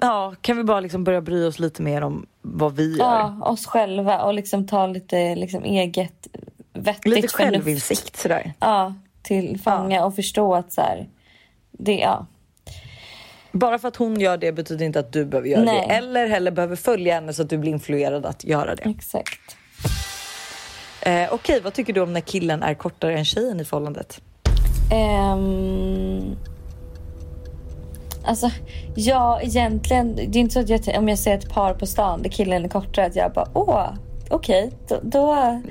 [0.00, 3.04] ja, kan vi bara liksom börja bry oss lite mer om vad vi gör?
[3.04, 6.28] Ja, oss själva och liksom ta lite liksom eget
[6.72, 8.52] vettigt lite självinsikt sådär.
[8.60, 11.08] Ja, till fånga och förstå att så här,
[11.70, 12.26] det, ja.
[13.52, 15.86] Bara för att hon gör det betyder inte att du behöver göra Nej.
[15.88, 15.94] det.
[15.94, 18.82] Eller heller behöver följa henne så att du blir influerad att göra det.
[18.82, 19.56] Exakt.
[21.02, 24.20] Eh, Okej, vad tycker du om när killen är kortare än tjejen i förhållandet?
[24.92, 26.36] Ehm,
[28.24, 28.50] alltså,
[28.96, 30.16] ja, egentligen.
[30.16, 32.64] Det är inte så att jag, om jag ser ett par på stan där killen
[32.64, 33.86] är kortare att jag bara åh,
[34.30, 35.26] okej, då, då,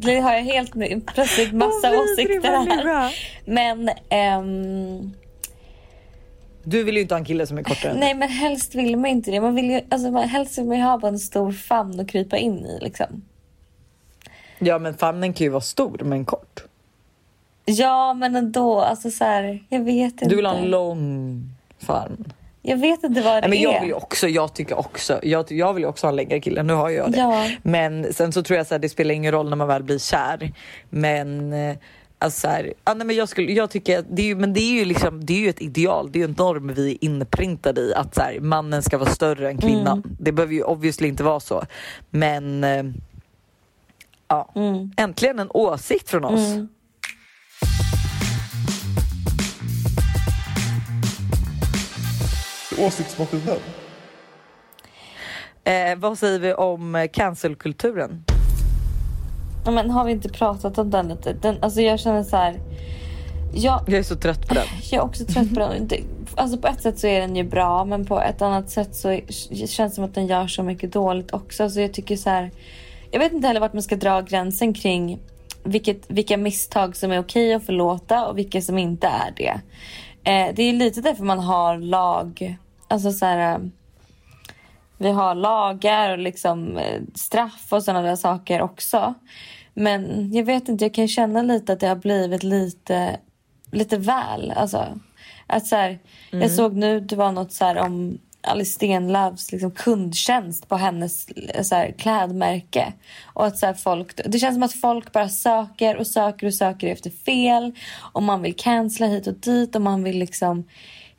[0.00, 0.72] då har jag helt
[1.14, 3.14] plötsligt massa åsikter här.
[3.44, 5.12] Men ehm,
[6.68, 8.96] Du vill ju inte ha en kille som är kortare än nej, men helst vill
[8.96, 9.40] man inte det.
[9.40, 12.08] Man vill ju, alltså, man, helst vill man ju ha bara en stor famn att
[12.08, 13.22] krypa in i liksom.
[14.58, 16.64] Ja, men famnen kan ju vara stor men kort.
[17.64, 18.80] Ja, men ändå.
[18.80, 20.28] Alltså så här, jag vet inte.
[20.28, 21.42] Du vill ha en lång
[21.78, 22.32] famn.
[22.62, 23.62] Jag vet inte vad det Nej, men är.
[23.62, 26.40] jag vill ju också, jag tycker också, jag, jag vill ju också ha en längre
[26.40, 27.18] kille, nu har jag det.
[27.18, 27.48] Ja.
[27.62, 30.52] Men sen så tror jag att det spelar ingen roll när man väl blir kär.
[30.90, 31.76] Men eh,
[32.18, 34.52] alltså så här, ja, nej, men jag, skulle, jag tycker att det är ju, men
[34.52, 36.92] det är ju liksom, det är ju ett ideal, det är ju en norm vi
[36.92, 39.98] är inprintade i att så här, mannen ska vara större än kvinnan.
[40.04, 40.16] Mm.
[40.20, 41.62] Det behöver ju obviously inte vara så.
[42.10, 42.84] Men eh,
[44.28, 44.92] ja, Mm.
[44.96, 46.52] äntligen en åsikt från oss.
[46.52, 46.68] Mm.
[52.78, 53.56] Åsiktsmaskinen.
[55.64, 58.24] Eh, vad säger vi om eh, cancelkulturen?
[59.68, 61.32] Ja, men har vi inte pratat om den lite?
[61.32, 62.60] Den, alltså jag känner så här.
[63.54, 64.64] Jag, Jag är så trött på den.
[64.90, 65.88] jag är också trött på den.
[65.88, 66.02] Det-
[66.36, 69.08] Alltså på ett sätt så är den ju bra men på ett annat sätt så
[69.10, 71.70] är- det känns som att den gör så mycket dåligt också.
[71.70, 72.50] Så jag tycker så här.
[73.10, 75.18] Jag vet inte heller vart man ska dra gränsen kring
[75.64, 79.60] vilket, vilka misstag som är okej att förlåta och vilka som inte är det.
[80.30, 82.56] Eh, det är lite därför man har lag.
[82.88, 83.52] Alltså så här.
[83.54, 83.58] eh,
[85.00, 89.14] Vi har lagar och liksom eh, straff och sådana där saker också.
[89.78, 93.16] Men jag vet inte, jag kan känna lite att det har blivit lite,
[93.72, 94.52] lite väl.
[94.56, 94.98] Alltså,
[95.46, 95.98] att så här,
[96.30, 101.26] Jag såg nu, det var något så om Alice Stenlöfs liksom kundtjänst på hennes
[101.68, 102.92] så här, klädmärke.
[103.24, 106.54] Och att så här, folk, det känns som att folk bara söker och söker och
[106.54, 107.74] söker efter fel.
[108.12, 110.64] Och man vill cancella hit och dit och man vill liksom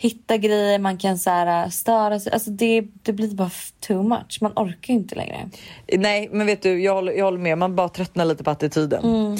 [0.01, 2.33] hitta grejer, man kan så här, störa sig.
[2.33, 4.37] Alltså det, det blir bara too much.
[4.41, 5.49] Man orkar ju inte längre.
[5.97, 7.57] Nej, men vet du, jag håller, jag håller med.
[7.57, 9.37] Man bara tröttnar lite på attityden.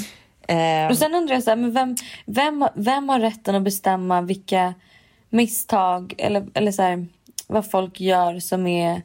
[0.47, 1.95] Eh, Och sen undrar jag så här, men vem,
[2.25, 4.73] vem, vem har rätten att bestämma vilka
[5.29, 7.07] misstag eller, eller så här,
[7.47, 9.01] vad folk gör som är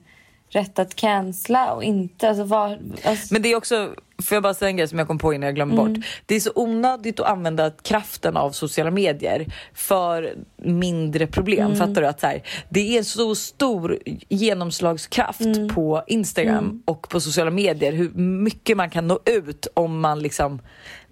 [0.49, 2.29] rätt att cancella och inte?
[2.29, 2.73] Alltså, vad,
[3.05, 5.35] alltså, Men det är också, får jag bara säga en grej som jag kom på
[5.35, 5.92] innan jag glömde Mm.
[5.94, 6.05] bort.
[6.27, 11.66] Det är så onödigt att använda kraften av sociala medier för mindre problem.
[11.66, 11.77] Mm.
[11.79, 12.07] Fattar du?
[12.07, 13.98] Att så här, det är så stor
[14.29, 15.68] genomslagskraft Mm.
[15.68, 20.61] på Instagram och på sociala medier hur mycket man kan nå ut om man liksom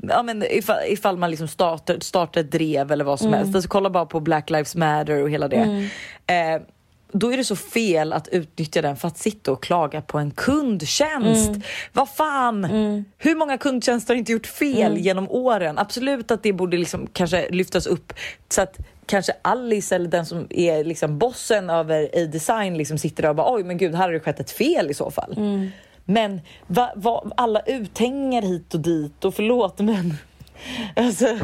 [0.09, 3.39] Ja, men ifall, ifall man liksom startar, startar ett drev eller vad som Mm.
[3.39, 3.55] helst.
[3.55, 5.89] Alltså, kolla bara på Black Lives Matter och hela det.
[6.27, 6.63] Eh,
[7.13, 10.31] då är det så fel att utnyttja den för att sitta och klaga på en
[10.31, 11.51] kundtjänst.
[11.93, 12.65] Vad fan!
[13.19, 15.79] Hur många kundtjänster har inte gjort fel genom åren?
[15.79, 18.13] Absolut att det borde liksom kanske lyftas upp
[18.49, 23.29] så att kanske Alice eller den som är liksom bossen över A-design liksom sitter där
[23.31, 25.35] och bara oj men gud här har det skett ett fel i så fall.
[26.05, 30.15] Men va, va, alla uthängningar hit och dit och förlåt men
[30.97, 31.39] Alltså,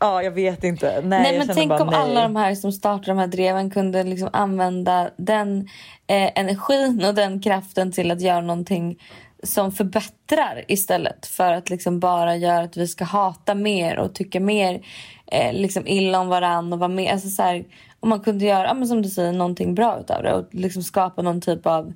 [0.00, 1.00] ja jag vet inte.
[1.04, 2.00] Nej, nej men tänk bara om nej.
[2.00, 5.68] alla de här som startar de här dreven kunde liksom använda den
[6.06, 8.98] eh, energin och den kraften till att göra någonting
[9.42, 14.40] som förbättrar istället för att liksom bara göra att vi ska hata mer och tycka
[14.40, 14.86] mer
[15.26, 17.64] eh, liksom illa om varandra och vara mer, alltså så här,
[18.00, 20.82] om man kunde göra, ja, men som du säger, någonting bra utav det och liksom
[20.82, 21.92] skapa någon typ av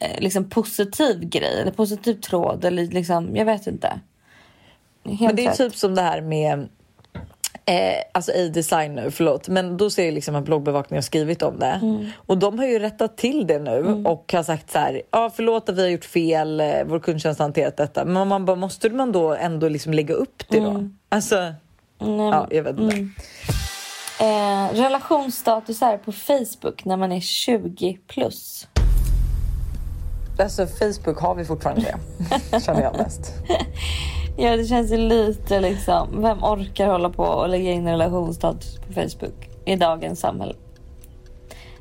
[0.00, 4.00] eh, liksom positiv grej eller positiv tråd eller liksom, jag vet inte.
[5.04, 5.58] Helt Men det är rätt.
[5.58, 6.68] typ som det här med
[7.64, 9.48] Eh, alltså A-design nu, förlåt.
[9.48, 11.80] Men då ser jag liksom att bloggbevakningen har skrivit om det.
[11.82, 12.06] Mm.
[12.16, 15.68] Och de har ju rättat till det nu och har sagt så här, ja förlåt
[15.68, 18.04] att vi har gjort fel, eh, vår kundtjänst har hanterat detta.
[18.04, 20.88] Men man bara, måste man då ändå liksom lägga upp det då?
[21.08, 21.54] Alltså,
[22.00, 22.96] Mm, ja jag vet inte.
[24.20, 28.68] Eh, relationsstatusar på Facebook när man är 20 plus.
[30.38, 31.94] Alltså Facebook har vi fortfarande
[32.50, 33.32] det, känner jag mest.
[34.36, 36.22] Ja, det känns ju lite liksom.
[36.22, 40.54] Vem orkar hålla på och lägga in relationsstatus på Facebook i dagens samhälle?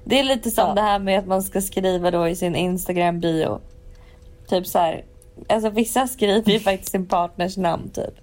[0.03, 0.73] Det är lite som Ja.
[0.73, 3.59] det här med att man ska skriva då i sin Instagram bio.
[4.47, 5.05] Typ så här.
[5.49, 8.13] Alltså vissa skriver ju faktiskt sin partners namn typ.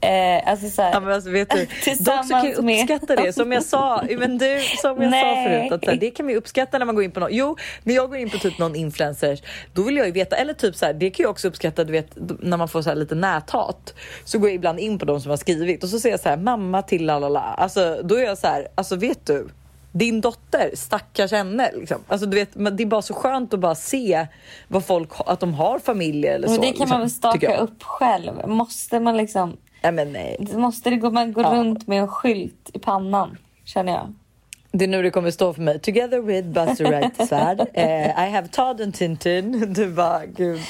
[0.00, 0.92] Eh, alltså så här.
[0.92, 1.66] Ja, men alltså, vet du,
[1.98, 5.34] dock så kan jag med- uppskatta det som jag sa, men du, som jag sa
[5.48, 7.28] förut, att så här, det kan vi uppskatta när man går in på någon.
[7.32, 9.40] Jo, när jag går in på typ någon influencer,
[9.74, 11.92] då vill jag ju veta, eller typ så här, det kan jag också uppskatta, du
[11.92, 12.08] vet
[12.40, 13.94] när man får så här lite näthat,
[14.24, 16.28] så går jag ibland in på de som har skrivit och så säger jag så
[16.28, 17.40] här, mamma till la la la.
[17.40, 19.48] Alltså då är jag så här, alltså vet du,
[19.92, 21.70] din dotter, stackars henne.
[21.74, 21.98] Liksom.
[22.08, 24.26] Alltså, du vet, men det är bara så skönt att bara se
[24.68, 26.60] vad folk, att de har familjer eller Men så.
[26.62, 28.48] det kan liksom, man väl staka upp själv?
[28.48, 29.56] Måste man liksom...
[29.82, 30.46] Nej, men nej.
[30.52, 31.54] Måste det gå, man gå Ja.
[31.54, 33.38] runt med en skylt i pannan?
[33.64, 34.14] Känner jag.
[34.72, 35.78] Det är nu det kommer stå för mig.
[35.80, 37.60] Together with Buster Wright-svärd.
[37.74, 39.72] eh, I have Todd and Tintin.
[39.74, 40.60] Du bara, gud.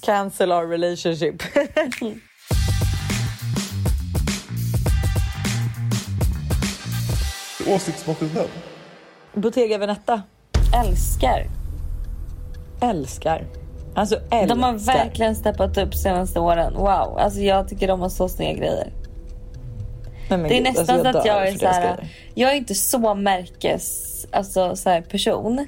[0.00, 1.42] Cancel our relationship.
[7.68, 8.48] Åsiktsmaskinen.
[9.34, 10.22] Bottega Veneta.
[10.74, 11.46] Älskar.
[12.80, 13.44] Älskar.
[13.94, 14.46] Alltså älskar.
[14.46, 16.74] De har verkligen steppat upp senaste åren.
[16.74, 17.18] Wow.
[17.18, 18.92] Alltså jag tycker de har så snygga grejer.
[20.30, 22.08] Nej, Det är gud, nästan alltså, så att jag är så här.
[22.34, 25.66] Jag är inte så märkes alltså, så här, person.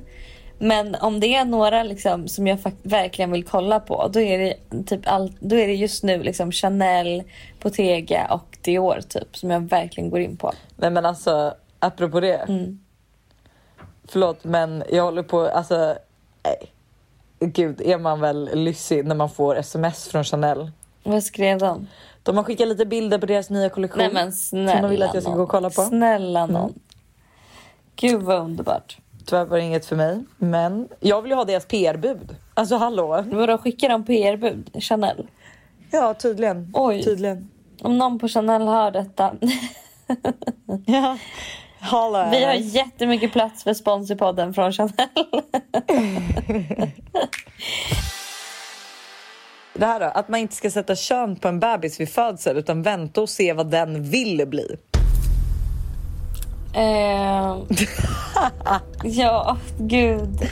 [0.59, 4.55] Men om det är några liksom, som jag verkligen vill kolla på då är det,
[4.87, 7.23] typ all, då är det just nu liksom Chanel,
[7.63, 10.53] Bottega och Dior typ som jag verkligen går in på.
[10.77, 12.37] Nej men alltså apropå det.
[12.37, 12.79] Mm.
[14.09, 15.97] Förlåt men jag håller på, alltså
[16.45, 16.73] nej.
[17.41, 20.71] Gud är man väl lyssig när man får sms från Chanel.
[21.03, 21.87] Vad skrev de?
[22.23, 23.99] De har skickat lite bilder på deras nya kollektion.
[23.99, 25.81] Nej men snälla Som de vill att jag ska gå och kolla på.
[25.81, 25.91] Mm.
[25.91, 26.75] Snälla någon.
[27.97, 28.99] Gud vad underbart.
[29.27, 30.25] Tyvärr var det inget för mig.
[30.37, 32.37] Men jag vill ju ha deras PR-bud.
[32.55, 33.25] Alltså hallå.
[33.27, 34.71] Vadå skickar de PR-bud?
[34.81, 35.27] Chanel?
[35.91, 36.71] Ja tydligen.
[36.75, 37.03] Oj.
[37.03, 37.51] Tydligen.
[37.83, 39.35] Om någon på Chanel hör detta.
[40.87, 41.19] Ja.
[41.87, 42.29] Hallå.
[42.31, 44.93] Vi har jättemycket plats för spons i podden från Chanel.
[49.75, 52.83] Det här då, att man inte ska sätta kön på en bebis vid födsel utan
[52.83, 54.77] vänta och se vad den vill bli.
[56.75, 57.57] Eh,
[59.05, 60.49] ja, gud.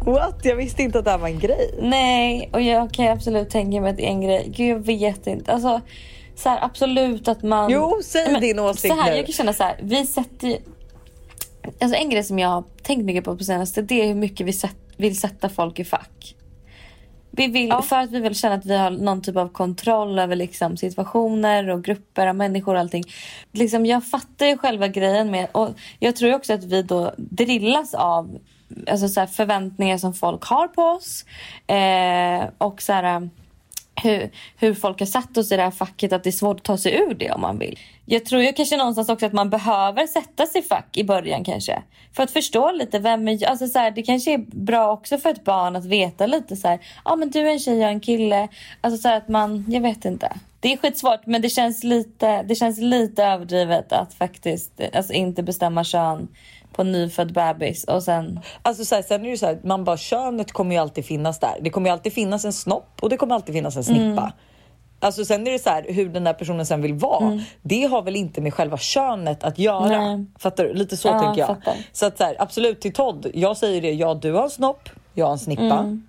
[0.00, 0.40] What?
[0.42, 1.74] Jag visste inte att det här var en grej.
[1.82, 4.52] Nej, och jag kan absolut tänka mig att det är en grej.
[4.56, 5.52] Gud, jag vet inte.
[5.52, 5.80] Alltså,
[6.36, 7.70] så här, absolut att man...
[7.70, 9.16] Jo, säg men din åsikt så här, nu.
[9.16, 10.58] Jag kan känna så här, vi sätter.
[11.80, 14.46] Alltså en grej som jag har tänkt mycket på på senaste, det är hur mycket
[14.46, 16.36] vi sätt, vill sätta folk i fack.
[17.30, 20.36] Vi vill, För att vi vill känna att vi har någon typ av kontroll över
[20.36, 23.04] liksom situationer och grupper av människor och allting.
[23.52, 25.48] Liksom, jag fattar ju själva grejen med...
[25.52, 28.38] Och jag tror också att vi då drillas av
[28.90, 31.24] alltså så förväntningar som folk har på oss.
[31.66, 33.30] Eh, och så här,
[34.02, 36.64] hur, hur folk har satt oss i det här facket att det är svårt att
[36.64, 37.78] ta sig ur det om man vill.
[38.04, 41.44] Jag tror ju kanske någonstans också att man behöver sätta sig i fack i början
[41.44, 41.82] kanske.
[42.12, 43.46] För att förstå lite vem är?
[43.46, 46.68] Alltså så här, det kanske är bra också för ett barn att veta lite så
[46.68, 46.78] här.
[47.04, 48.48] Ja men du är en tjej, jag är en kille.
[48.80, 50.32] Alltså så här att man, jag vet inte.
[50.60, 55.42] Det är skitsvårt men det känns lite, det känns lite överdrivet att faktiskt alltså inte
[55.42, 56.28] bestämma kön
[56.72, 59.58] på en nyfödd bebis och sen Alltså så här, sen är det ju så här,
[59.64, 61.54] man bara könet kommer ju alltid finnas där.
[61.60, 64.00] Det kommer ju alltid finnas en snopp och det kommer alltid finnas en snippa.
[64.22, 64.30] Mm.
[65.00, 67.40] Alltså sen är det så här, hur den där personen sen vill vara.
[67.62, 69.88] Det har väl inte med själva könet att göra.
[70.16, 70.24] Nej.
[70.38, 70.74] Fattar du?
[70.74, 71.46] Lite så Ja, tänker jag.
[71.48, 71.74] fattar.
[71.92, 73.26] Så att så här, absolut till Todd.
[73.34, 75.62] Jag säger det, ja du har en snopp, jag har en snippa.
[75.78, 76.02] Mm.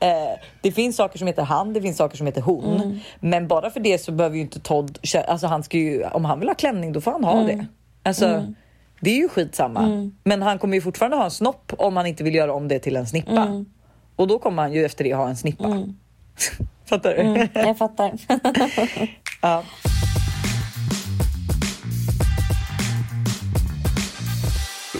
[0.00, 2.74] Eh, det finns saker som heter han, det finns saker som heter hon.
[2.76, 2.98] Mm.
[3.20, 6.38] Men bara för det så behöver ju inte Todd, alltså han ska ju, om han
[6.40, 7.46] vill ha klänning då får han ha Mm.
[7.46, 7.66] det.
[8.02, 8.44] Alltså
[9.02, 10.10] det är ju skitsamma.
[10.24, 12.78] Men han kommer ju fortfarande ha en snopp om han inte vill göra om det
[12.78, 13.30] till en snippa.
[13.42, 13.64] Mm.
[14.16, 15.64] Och då kommer han ju efter det ha en snippa.
[16.88, 17.16] Fattar du?
[17.20, 18.12] mm, jag fattar.
[19.42, 19.62] ja.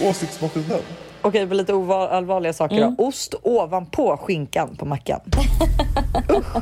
[0.01, 0.79] Åsiktsmaskinen.
[1.23, 2.95] Okej, på lite allvarliga saker Mm.
[2.99, 3.05] då.
[3.05, 5.21] Ost ovanpå skinkan på mackan.
[6.31, 6.57] Usch.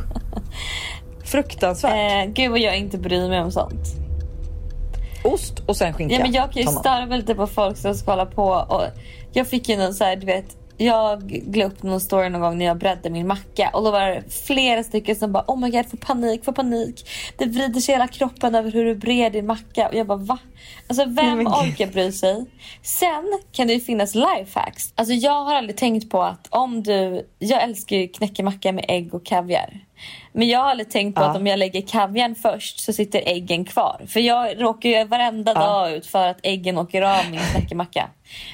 [1.24, 2.26] Fruktansvärt.
[2.26, 3.86] eh, gud vad jag inte bryr mig om sånt.
[5.24, 6.14] Ost och sen skinka.
[6.14, 8.44] Ja, men jag kan ju störa lite på folk som ska hålla på.
[8.44, 8.82] Och
[9.32, 10.56] jag fick ju någon så här, du vet.
[10.76, 14.06] Jag la upp någon story någon gång när jag bredde min macka och då var
[14.06, 17.08] det flera stycken som bara oh my god, får panik, får panik.
[17.36, 19.88] Det vrider sig hela kroppen över hur du bred din macka.
[19.88, 20.38] Och jag bara va?
[20.88, 22.46] Alltså vem Nej, orkar bry sig?
[22.82, 24.92] Sen kan det ju finnas lifehacks.
[24.94, 29.14] Alltså jag har aldrig tänkt på att om du, jag älskar ju knäckemacka med ägg
[29.14, 29.80] och kaviar.
[30.32, 31.26] Men jag har aldrig tänkt på Ja.
[31.26, 34.00] att om jag lägger kaviarn först så sitter äggen kvar.
[34.08, 35.60] För jag råkar ju varenda Ja.
[35.60, 38.08] dag ut för att äggen åker av min knäckemacka.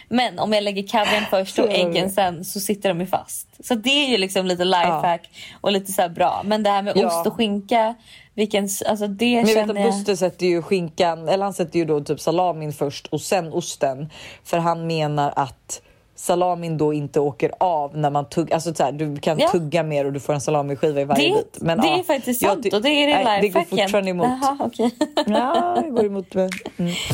[0.09, 3.67] Men om jag lägger kaviarn först och äggen sen så sitter de ju fast.
[3.67, 5.29] Så det är ju liksom lite lifehack
[5.61, 6.43] och lite så bra.
[6.45, 7.07] Men det här med Ja.
[7.07, 7.95] ost och skinka,
[8.35, 9.85] vilken, alltså det Men jag vet att.
[9.93, 14.11] Buster sätter ju skinkan, eller han sätter ju då typ salamin först och sen osten.
[14.45, 15.83] För han menar att
[16.17, 18.55] salamin då inte åker av när man tuggar.
[18.55, 19.49] Alltså så här, du kan Ja.
[19.49, 21.59] tugga mer och du får en salamiskiva i varje Det, bit.
[21.61, 24.27] Men, det ja, är faktiskt sant och det är det nej, Det går fortfarande emot.
[24.27, 24.91] Jaha, okej.
[25.27, 26.35] Ja, det går emot.
[26.35, 26.93] men- Mm.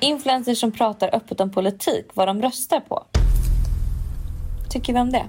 [0.00, 3.04] Influencers som pratar öppet om politik, vad de röstar på.
[4.70, 5.24] Tycker vi om det?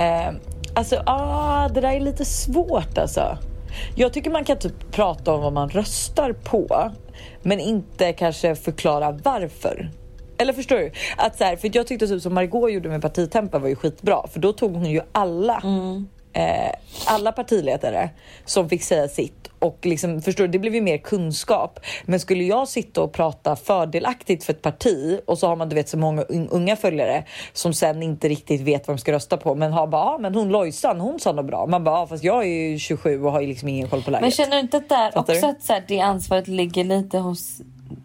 [0.00, 0.34] Eh,
[0.74, 3.38] alltså, ah, det där är lite svårt alltså.
[3.96, 6.90] Jag tycker man kan typ prata om vad man röstar på,
[7.42, 9.90] men inte kanske förklara varför.
[10.42, 10.90] Eller förstår du?
[11.16, 14.26] Att så här, för jag tyckte typ som Margot gjorde med partitempen var ju skitbra,
[14.32, 16.08] för då tog hon ju alla Mm.
[16.32, 16.72] eh,
[17.06, 18.10] alla partiledare
[18.44, 21.80] som fick säga sitt och liksom, förstår du, det blev ju mer kunskap.
[22.04, 25.74] Men skulle jag sitta och prata fördelaktigt för ett parti och så har man du
[25.74, 29.36] vet så många un- unga följare som sen inte riktigt vet vad de ska rösta
[29.36, 31.66] på men har bara, ah, men hon Lojsan, hon sa något bra.
[31.66, 34.10] Man bara, ah, fast jag är ju 27 och har ju liksom ingen koll på
[34.10, 34.22] läget.
[34.22, 35.52] Men känner du inte att där Fattar också du?
[35.52, 37.60] att så här, det ansvaret ligger lite hos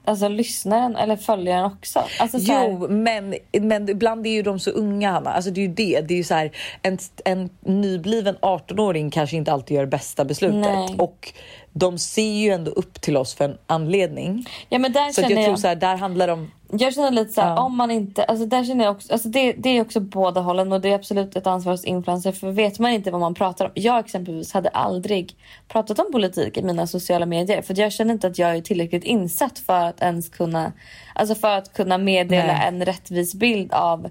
[0.05, 2.03] alltså, lyssnaren eller följaren också?
[2.19, 5.29] Alltså, så här, Jo, men, men ibland är ju de så unga Hanna.
[5.29, 6.01] Alltså det är ju det.
[6.01, 10.61] Det är ju så här, en, en nybliven 18-åring kanske inte alltid gör bästa beslutet.
[10.61, 10.95] Nej.
[10.97, 11.33] Och
[11.78, 14.45] de ser ju ändå upp till oss för en anledning.
[14.69, 16.51] ja, men där Så känner jag jag, tror så här, där handlar det om...
[16.71, 17.61] jag känner lite så här, Ja.
[17.61, 20.71] om man inte, alltså där känner jag också, alltså det, det är också båda hållen
[20.71, 23.65] och det är absolut ett ansvar hos influencer för vet man inte vad man pratar
[23.65, 23.71] om.
[23.75, 25.36] Jag exempelvis hade aldrig
[25.67, 29.03] pratat om politik i mina sociala medier för jag känner inte att jag är tillräckligt
[29.03, 30.71] insatt för att ens kunna,
[31.15, 32.67] alltså för att kunna meddela Nej.
[32.67, 34.05] en rättvis bild av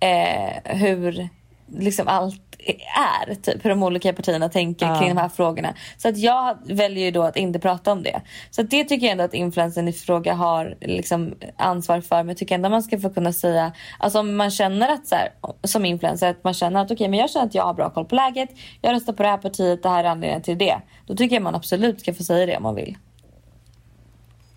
[0.00, 1.28] eh, hur
[1.78, 2.53] liksom allt
[3.26, 4.98] är, typ hur de olika partierna tänker Ja.
[4.98, 5.74] kring de här frågorna.
[5.96, 8.20] Så att jag väljer ju då att inte prata om det.
[8.50, 12.16] Så det tycker jag ändå att influensen i fråga har liksom ansvar för.
[12.16, 15.14] Men jag tycker ändå man ska få kunna säga, alltså om man känner att så
[15.14, 15.28] här,
[15.62, 18.04] som influencer, att man känner att okej, men jag känner att jag har bra koll
[18.04, 18.48] på läget.
[18.80, 20.76] Jag röstar på det här partiet, det här är anledningen till det.
[21.06, 22.96] Då tycker jag man absolut ska få säga det om man vill.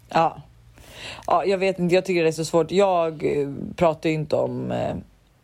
[0.10, 0.42] Ja.
[1.28, 1.96] ja, jag vet inte.
[1.96, 2.72] Jag tycker det är så svårt.
[2.72, 4.96] Jag eh, pratar ju inte om eh,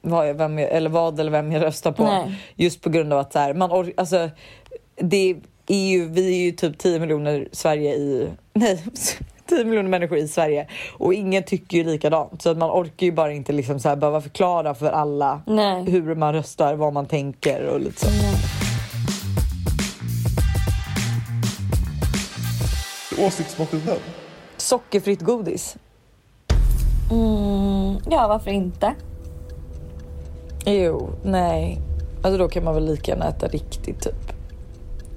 [0.05, 2.03] vad, jag, vem jag, eller vad eller vem jag röstar på.
[2.03, 2.35] Nej.
[2.55, 4.29] Just på grund av att så här, man or- alltså,
[4.95, 5.35] det
[5.67, 8.27] är ju, vi är ju typ 10 miljoner Sverige i...
[8.53, 8.83] Nej,
[9.49, 12.41] 10 miljoner människor i Sverige och ingen tycker ju likadant.
[12.41, 15.83] Så att man orkar ju bara inte liksom så här behöva förklara för alla Nej.
[15.83, 18.07] hur man röstar, vad man tänker och lite så.
[23.25, 23.99] Åsiktsskillnad.
[24.57, 25.77] Sockerfritt godis.
[27.11, 28.93] Mm, ja, varför inte?
[30.65, 31.81] Jo, nej.
[32.23, 34.33] Alltså då kan man väl lika gärna äta riktigt typ.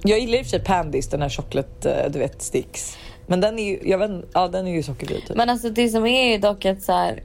[0.02, 2.98] Jag gillar i och för sig Pandis, den här choklad, eh, du vet, sticks.
[3.26, 5.36] Men den är ju, jag vet, ja den är ju sockerfri typ.
[5.36, 7.22] Men alltså det som är ju dock att så här,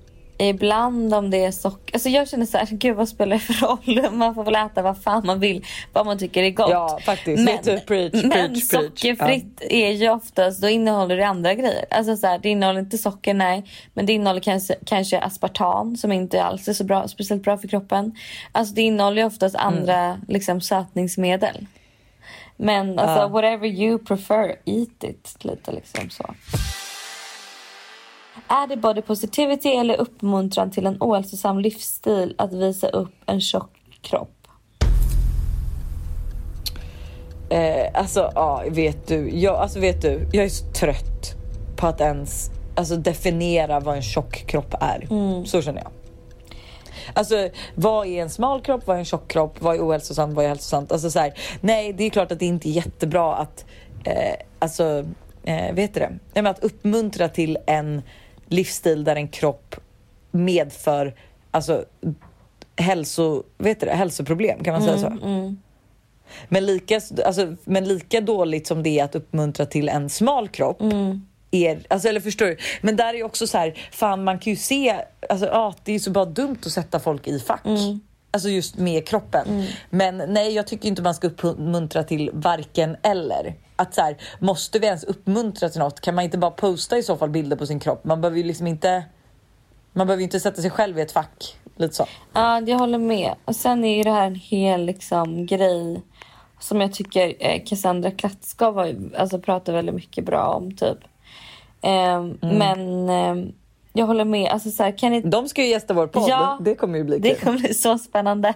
[0.49, 3.53] ibland om det är socker, alltså jag känner så här, gud vad spelar det för
[3.67, 4.11] roll?
[4.11, 6.69] Man får väl äta vad fan man vill, vad man tycker är gott.
[6.69, 7.45] Ja, faktiskt.
[7.47, 8.63] Preach, men preach, preach.
[8.69, 11.85] sockerfritt är ju oftast, då innehåller det andra grejer.
[11.91, 13.63] Alltså så här, det innehåller inte socker, nej.
[13.93, 17.67] Men det innehåller kanske, kanske aspartam som inte alls är så bra, speciellt bra för
[17.67, 18.15] kroppen.
[18.51, 19.67] Alltså det innehåller ju oftast Mm.
[19.67, 21.65] andra liksom, sötningsmedel.
[22.57, 23.27] Men alltså Ja.
[23.27, 25.35] whatever you prefer, eat it.
[25.39, 26.33] Lite liksom så.
[28.51, 33.69] Är det body positivity eller uppmuntran till en ohälsosam livsstil att visa upp en tjock
[34.01, 34.47] kropp?
[37.49, 41.35] Eh, alltså ja, vet du, jag, alltså vet du, jag är så trött
[41.77, 45.07] på att ens alltså, definiera vad en tjock kropp är.
[45.45, 45.91] Så känner jag.
[47.13, 50.45] Alltså vad är en smal kropp, vad är en tjock kropp, vad är ohälsosamt, vad
[50.45, 50.91] är hälsosamt?
[50.91, 53.65] Alltså så här, nej det är klart att det inte är jättebra att,
[54.03, 55.05] eh, alltså,
[55.43, 56.19] eh, vet du det?
[56.33, 58.01] Men att uppmuntra till en
[58.51, 59.75] livsstil där en kropp
[60.31, 61.15] medför,
[61.51, 61.85] alltså
[62.75, 65.17] hälso, vet du hälsoproblem, kan man säga så?
[66.49, 70.81] Men lika, alltså, men lika dåligt som det är att uppmuntra till en smal kropp
[71.51, 72.57] är, alltså, eller förstår du?
[72.81, 74.95] Men där är också så här, fan man kan ju se,
[75.29, 77.65] alltså, ja, det är ju så bara dumt att sätta folk i fack.
[78.33, 79.67] Alltså just med kroppen.
[79.89, 83.53] Men nej, jag tycker inte man ska uppmuntra till varken eller.
[83.81, 86.01] Att så här, måste vi ens uppmuntra till något?
[86.01, 88.03] Kan man inte bara posta i så fall bilder på sin kropp?
[88.05, 89.03] Man behöver ju liksom inte,
[89.93, 91.57] man behöver inte sätta sig själv i ett fack.
[91.75, 92.05] Lite så.
[92.33, 93.35] Ja, jag håller med.
[93.45, 96.01] Och sen är ju det här en hel liksom, grej
[96.59, 98.79] som jag tycker eh, Cassandra Klatskov
[99.17, 100.75] alltså, pratar väldigt mycket bra om.
[100.75, 100.97] typ.
[101.81, 103.51] Ehm, Men ehm,
[103.93, 104.51] jag håller med.
[104.51, 105.21] Alltså, så här, kan ni...
[105.21, 106.29] De ska ju gästa vår podd.
[106.29, 107.39] Ja, det kommer ju bli Det kul.
[107.45, 108.53] kommer bli så spännande.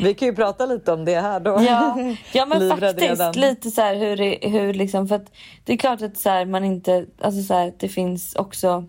[0.00, 1.50] Vi kan ju prata lite om det här då.
[1.50, 1.98] Ja,
[2.32, 3.32] ja men faktiskt redan.
[3.32, 5.32] lite så här hur, det- hur liksom för att
[5.64, 8.84] det är klart att så här, man inte, alltså så här, det finns också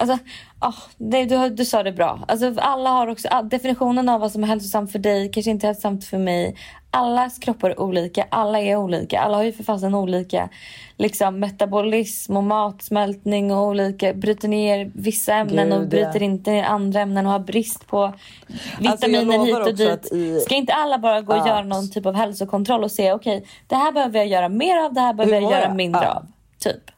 [0.00, 0.18] Alltså,
[0.58, 2.18] ah, det, du, du sa det bra.
[2.28, 5.66] Alltså, alla har också, ah, definitionen av vad som är hälsosamt för dig kanske inte
[5.66, 6.56] är hälsosamt för mig.
[6.90, 9.20] Allas kroppar är olika, alla är olika.
[9.20, 10.48] Alla har ju för fasen olika
[10.96, 16.24] liksom, metabolism och matsmältning och olika, bryter ner vissa ämnen och Gud, bryter ja.
[16.24, 20.12] inte ner andra ämnen och har brist på Alltså, vitaminer lovar hit och dit.
[20.12, 21.48] i- Ska inte alla bara gå och Ja.
[21.48, 24.94] göra någon typ av hälsokontroll och se okej, det här behöver jag göra mer av,
[24.94, 25.76] det här behöver jag göra jag?
[25.76, 26.10] mindre Ja.
[26.14, 26.26] av.
[26.58, 26.90] Typ.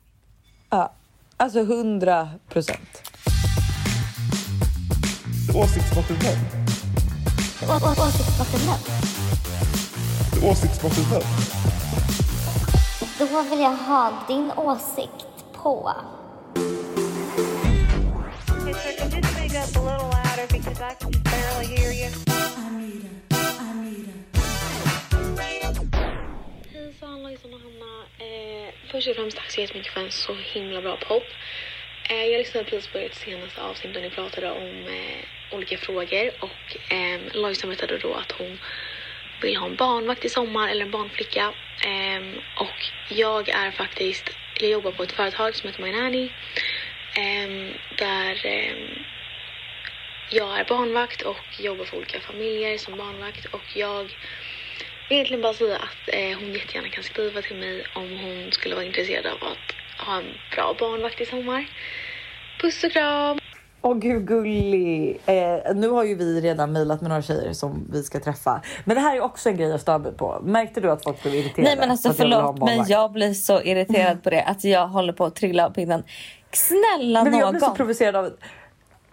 [0.70, 0.92] Ja,
[1.38, 3.02] alltså 100 procent.
[5.54, 6.38] Åsiktsskillnad.
[7.68, 8.78] Å- å- Åsiktsskillnad.
[10.42, 11.24] Åsiktsskillnad.
[13.18, 15.26] Då vill jag ha din åsikt
[15.62, 15.92] på.
[18.60, 22.10] Okay, sir, can you speak up a little louder because I can barely hear you?
[27.28, 28.06] Hejsan Lojsan liksom och Hanna.
[28.18, 31.32] Eh, först och främst tack så jättemycket för en så himla bra podd.
[32.10, 36.30] Eh, jag lyssnade precis på ert senaste avsnitt där ni pratade om eh, olika frågor
[36.40, 38.58] och eh, Lojsan berättade då att hon
[39.40, 41.54] vill ha en barnvakt i sommar eller en barnflicka.
[41.84, 46.32] Eh, och jag är faktiskt, jag jobbar på ett företag som heter My Nanny.
[47.16, 48.76] Eh, där eh,
[50.30, 54.16] jag är barnvakt och jobbar för olika familjer som barnvakt och jag
[55.08, 58.84] egentligen bara säga att eh, hon jättegärna kan skriva till mig om hon skulle vara
[58.84, 61.66] intresserad av att ha en bra barnvakt i sommar.
[62.60, 63.38] Puss och kram!
[63.82, 65.20] Åh gud gullig.
[65.26, 68.62] Eh, nu har ju vi redan mejlat med några tjejer som vi ska träffa.
[68.84, 70.40] Men det här är också en grej jag stör mig på.
[70.44, 71.62] Märkte du att folk blev irriterade?
[71.62, 75.12] Nej men alltså jag förlåt men jag blir så irriterad på det att jag håller
[75.12, 76.02] på att trilla av pinnen.
[76.52, 77.52] Snälla Men jag någon.
[77.52, 78.32] blir så provocerad av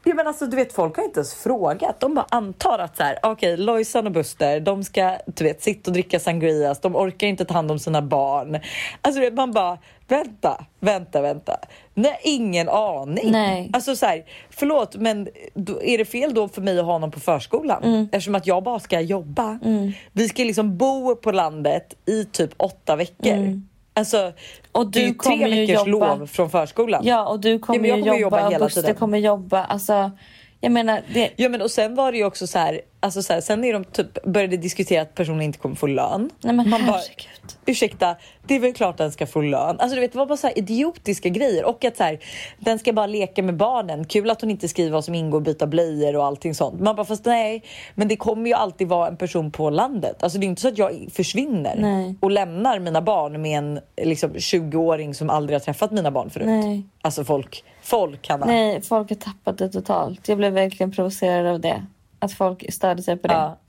[0.07, 1.99] Ja, men alltså, du vet, folk har inte ens frågat.
[1.99, 5.91] De bara antar att så här, okej, Lojsan och Buster, de ska du vet, sitta
[5.91, 6.79] och dricka sangrias.
[6.79, 8.59] De orkar inte ta hand om sina barn.
[9.01, 9.77] Alltså, vet, man bara,
[10.07, 11.57] vänta, vänta, vänta.
[11.93, 13.31] Nej, ingen aning.
[13.31, 13.69] Nej.
[13.73, 15.27] Alltså så här, förlåt, men
[15.81, 17.83] är det fel då för mig att ha någon på förskolan?
[17.83, 18.03] Mm.
[18.11, 19.59] Eftersom att jag bara ska jobba.
[20.11, 23.61] Vi ska liksom bo på landet i typ åtta veckor.
[23.97, 24.33] Alltså.
[24.71, 27.01] Och det är du ju kommer tre veckors jobba- lov från förskolan.
[27.05, 28.95] Ja och du kommer, men jag ju kommer jobba, jobba hela Buster tiden.
[28.95, 29.63] kommer jobba.
[29.63, 30.11] Alltså
[30.61, 31.31] jag menar det.
[31.35, 33.73] Ja men och sen var det ju också så här, alltså så här sen är
[33.73, 36.29] de typ började diskutera att personen inte kommer få lön.
[36.41, 37.57] Nej men Man bara, herregud.
[37.65, 38.15] ursäkta,
[38.47, 39.79] det är väl klart den ska få lön.
[39.79, 42.19] Alltså du vet det var bara så idiotiska grejer och att så här,
[42.59, 44.05] den ska bara leka med barnen.
[44.05, 46.79] Kul att hon inte skriver vad som ingår, byta blöjor och allting sånt.
[46.79, 47.63] Man bara fast nej,
[47.95, 50.23] men det kommer ju alltid vara en person på landet.
[50.23, 52.15] Alltså det är inte så att jag försvinner Nej.
[52.21, 56.47] och lämnar mina barn med en liksom 20-åring som aldrig har träffat mina barn förut.
[56.47, 56.83] Nej.
[57.01, 58.45] Alltså folk, folk Hanna.
[58.45, 60.27] Nej folk har tappat det totalt.
[60.27, 61.85] Jag blev verkligen provocerad av det.
[62.25, 63.33] Att folk störde sig på det.
[63.33, 63.59] Ja.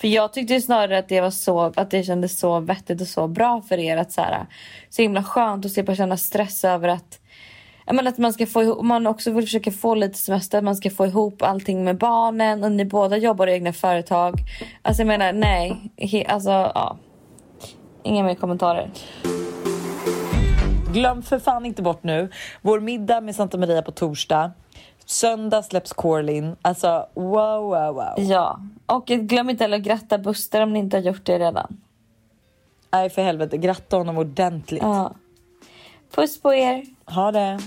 [0.00, 3.28] För jag tyckte snarare att det var så att det kändes så vettigt och så
[3.28, 4.46] bra för er att så här,
[4.88, 7.20] så himla skönt att slippa känna stress över att
[7.86, 10.76] menar att man ska få ihop, man också vill försöka få lite semester, att man
[10.76, 14.34] ska få ihop allting med barnen och ni båda jobbar i egna företag.
[14.82, 16.98] Alltså jag menar nej, he, alltså ja.
[18.02, 18.90] Inga mer kommentarer.
[20.92, 22.28] Glöm för fan inte bort nu
[22.62, 24.52] vår middag med Santa Maria på torsdag.
[25.10, 26.56] Söndag släpps Corlin.
[26.62, 28.14] Alltså wow, wow, wow.
[28.16, 31.80] Ja, och glöm inte heller att gratta Buster om ni inte har gjort det redan.
[32.92, 34.82] Nej för helvete, gratta honom ordentligt.
[34.82, 35.12] Ja.
[36.14, 36.84] Puss på er.
[37.06, 37.58] Ha det.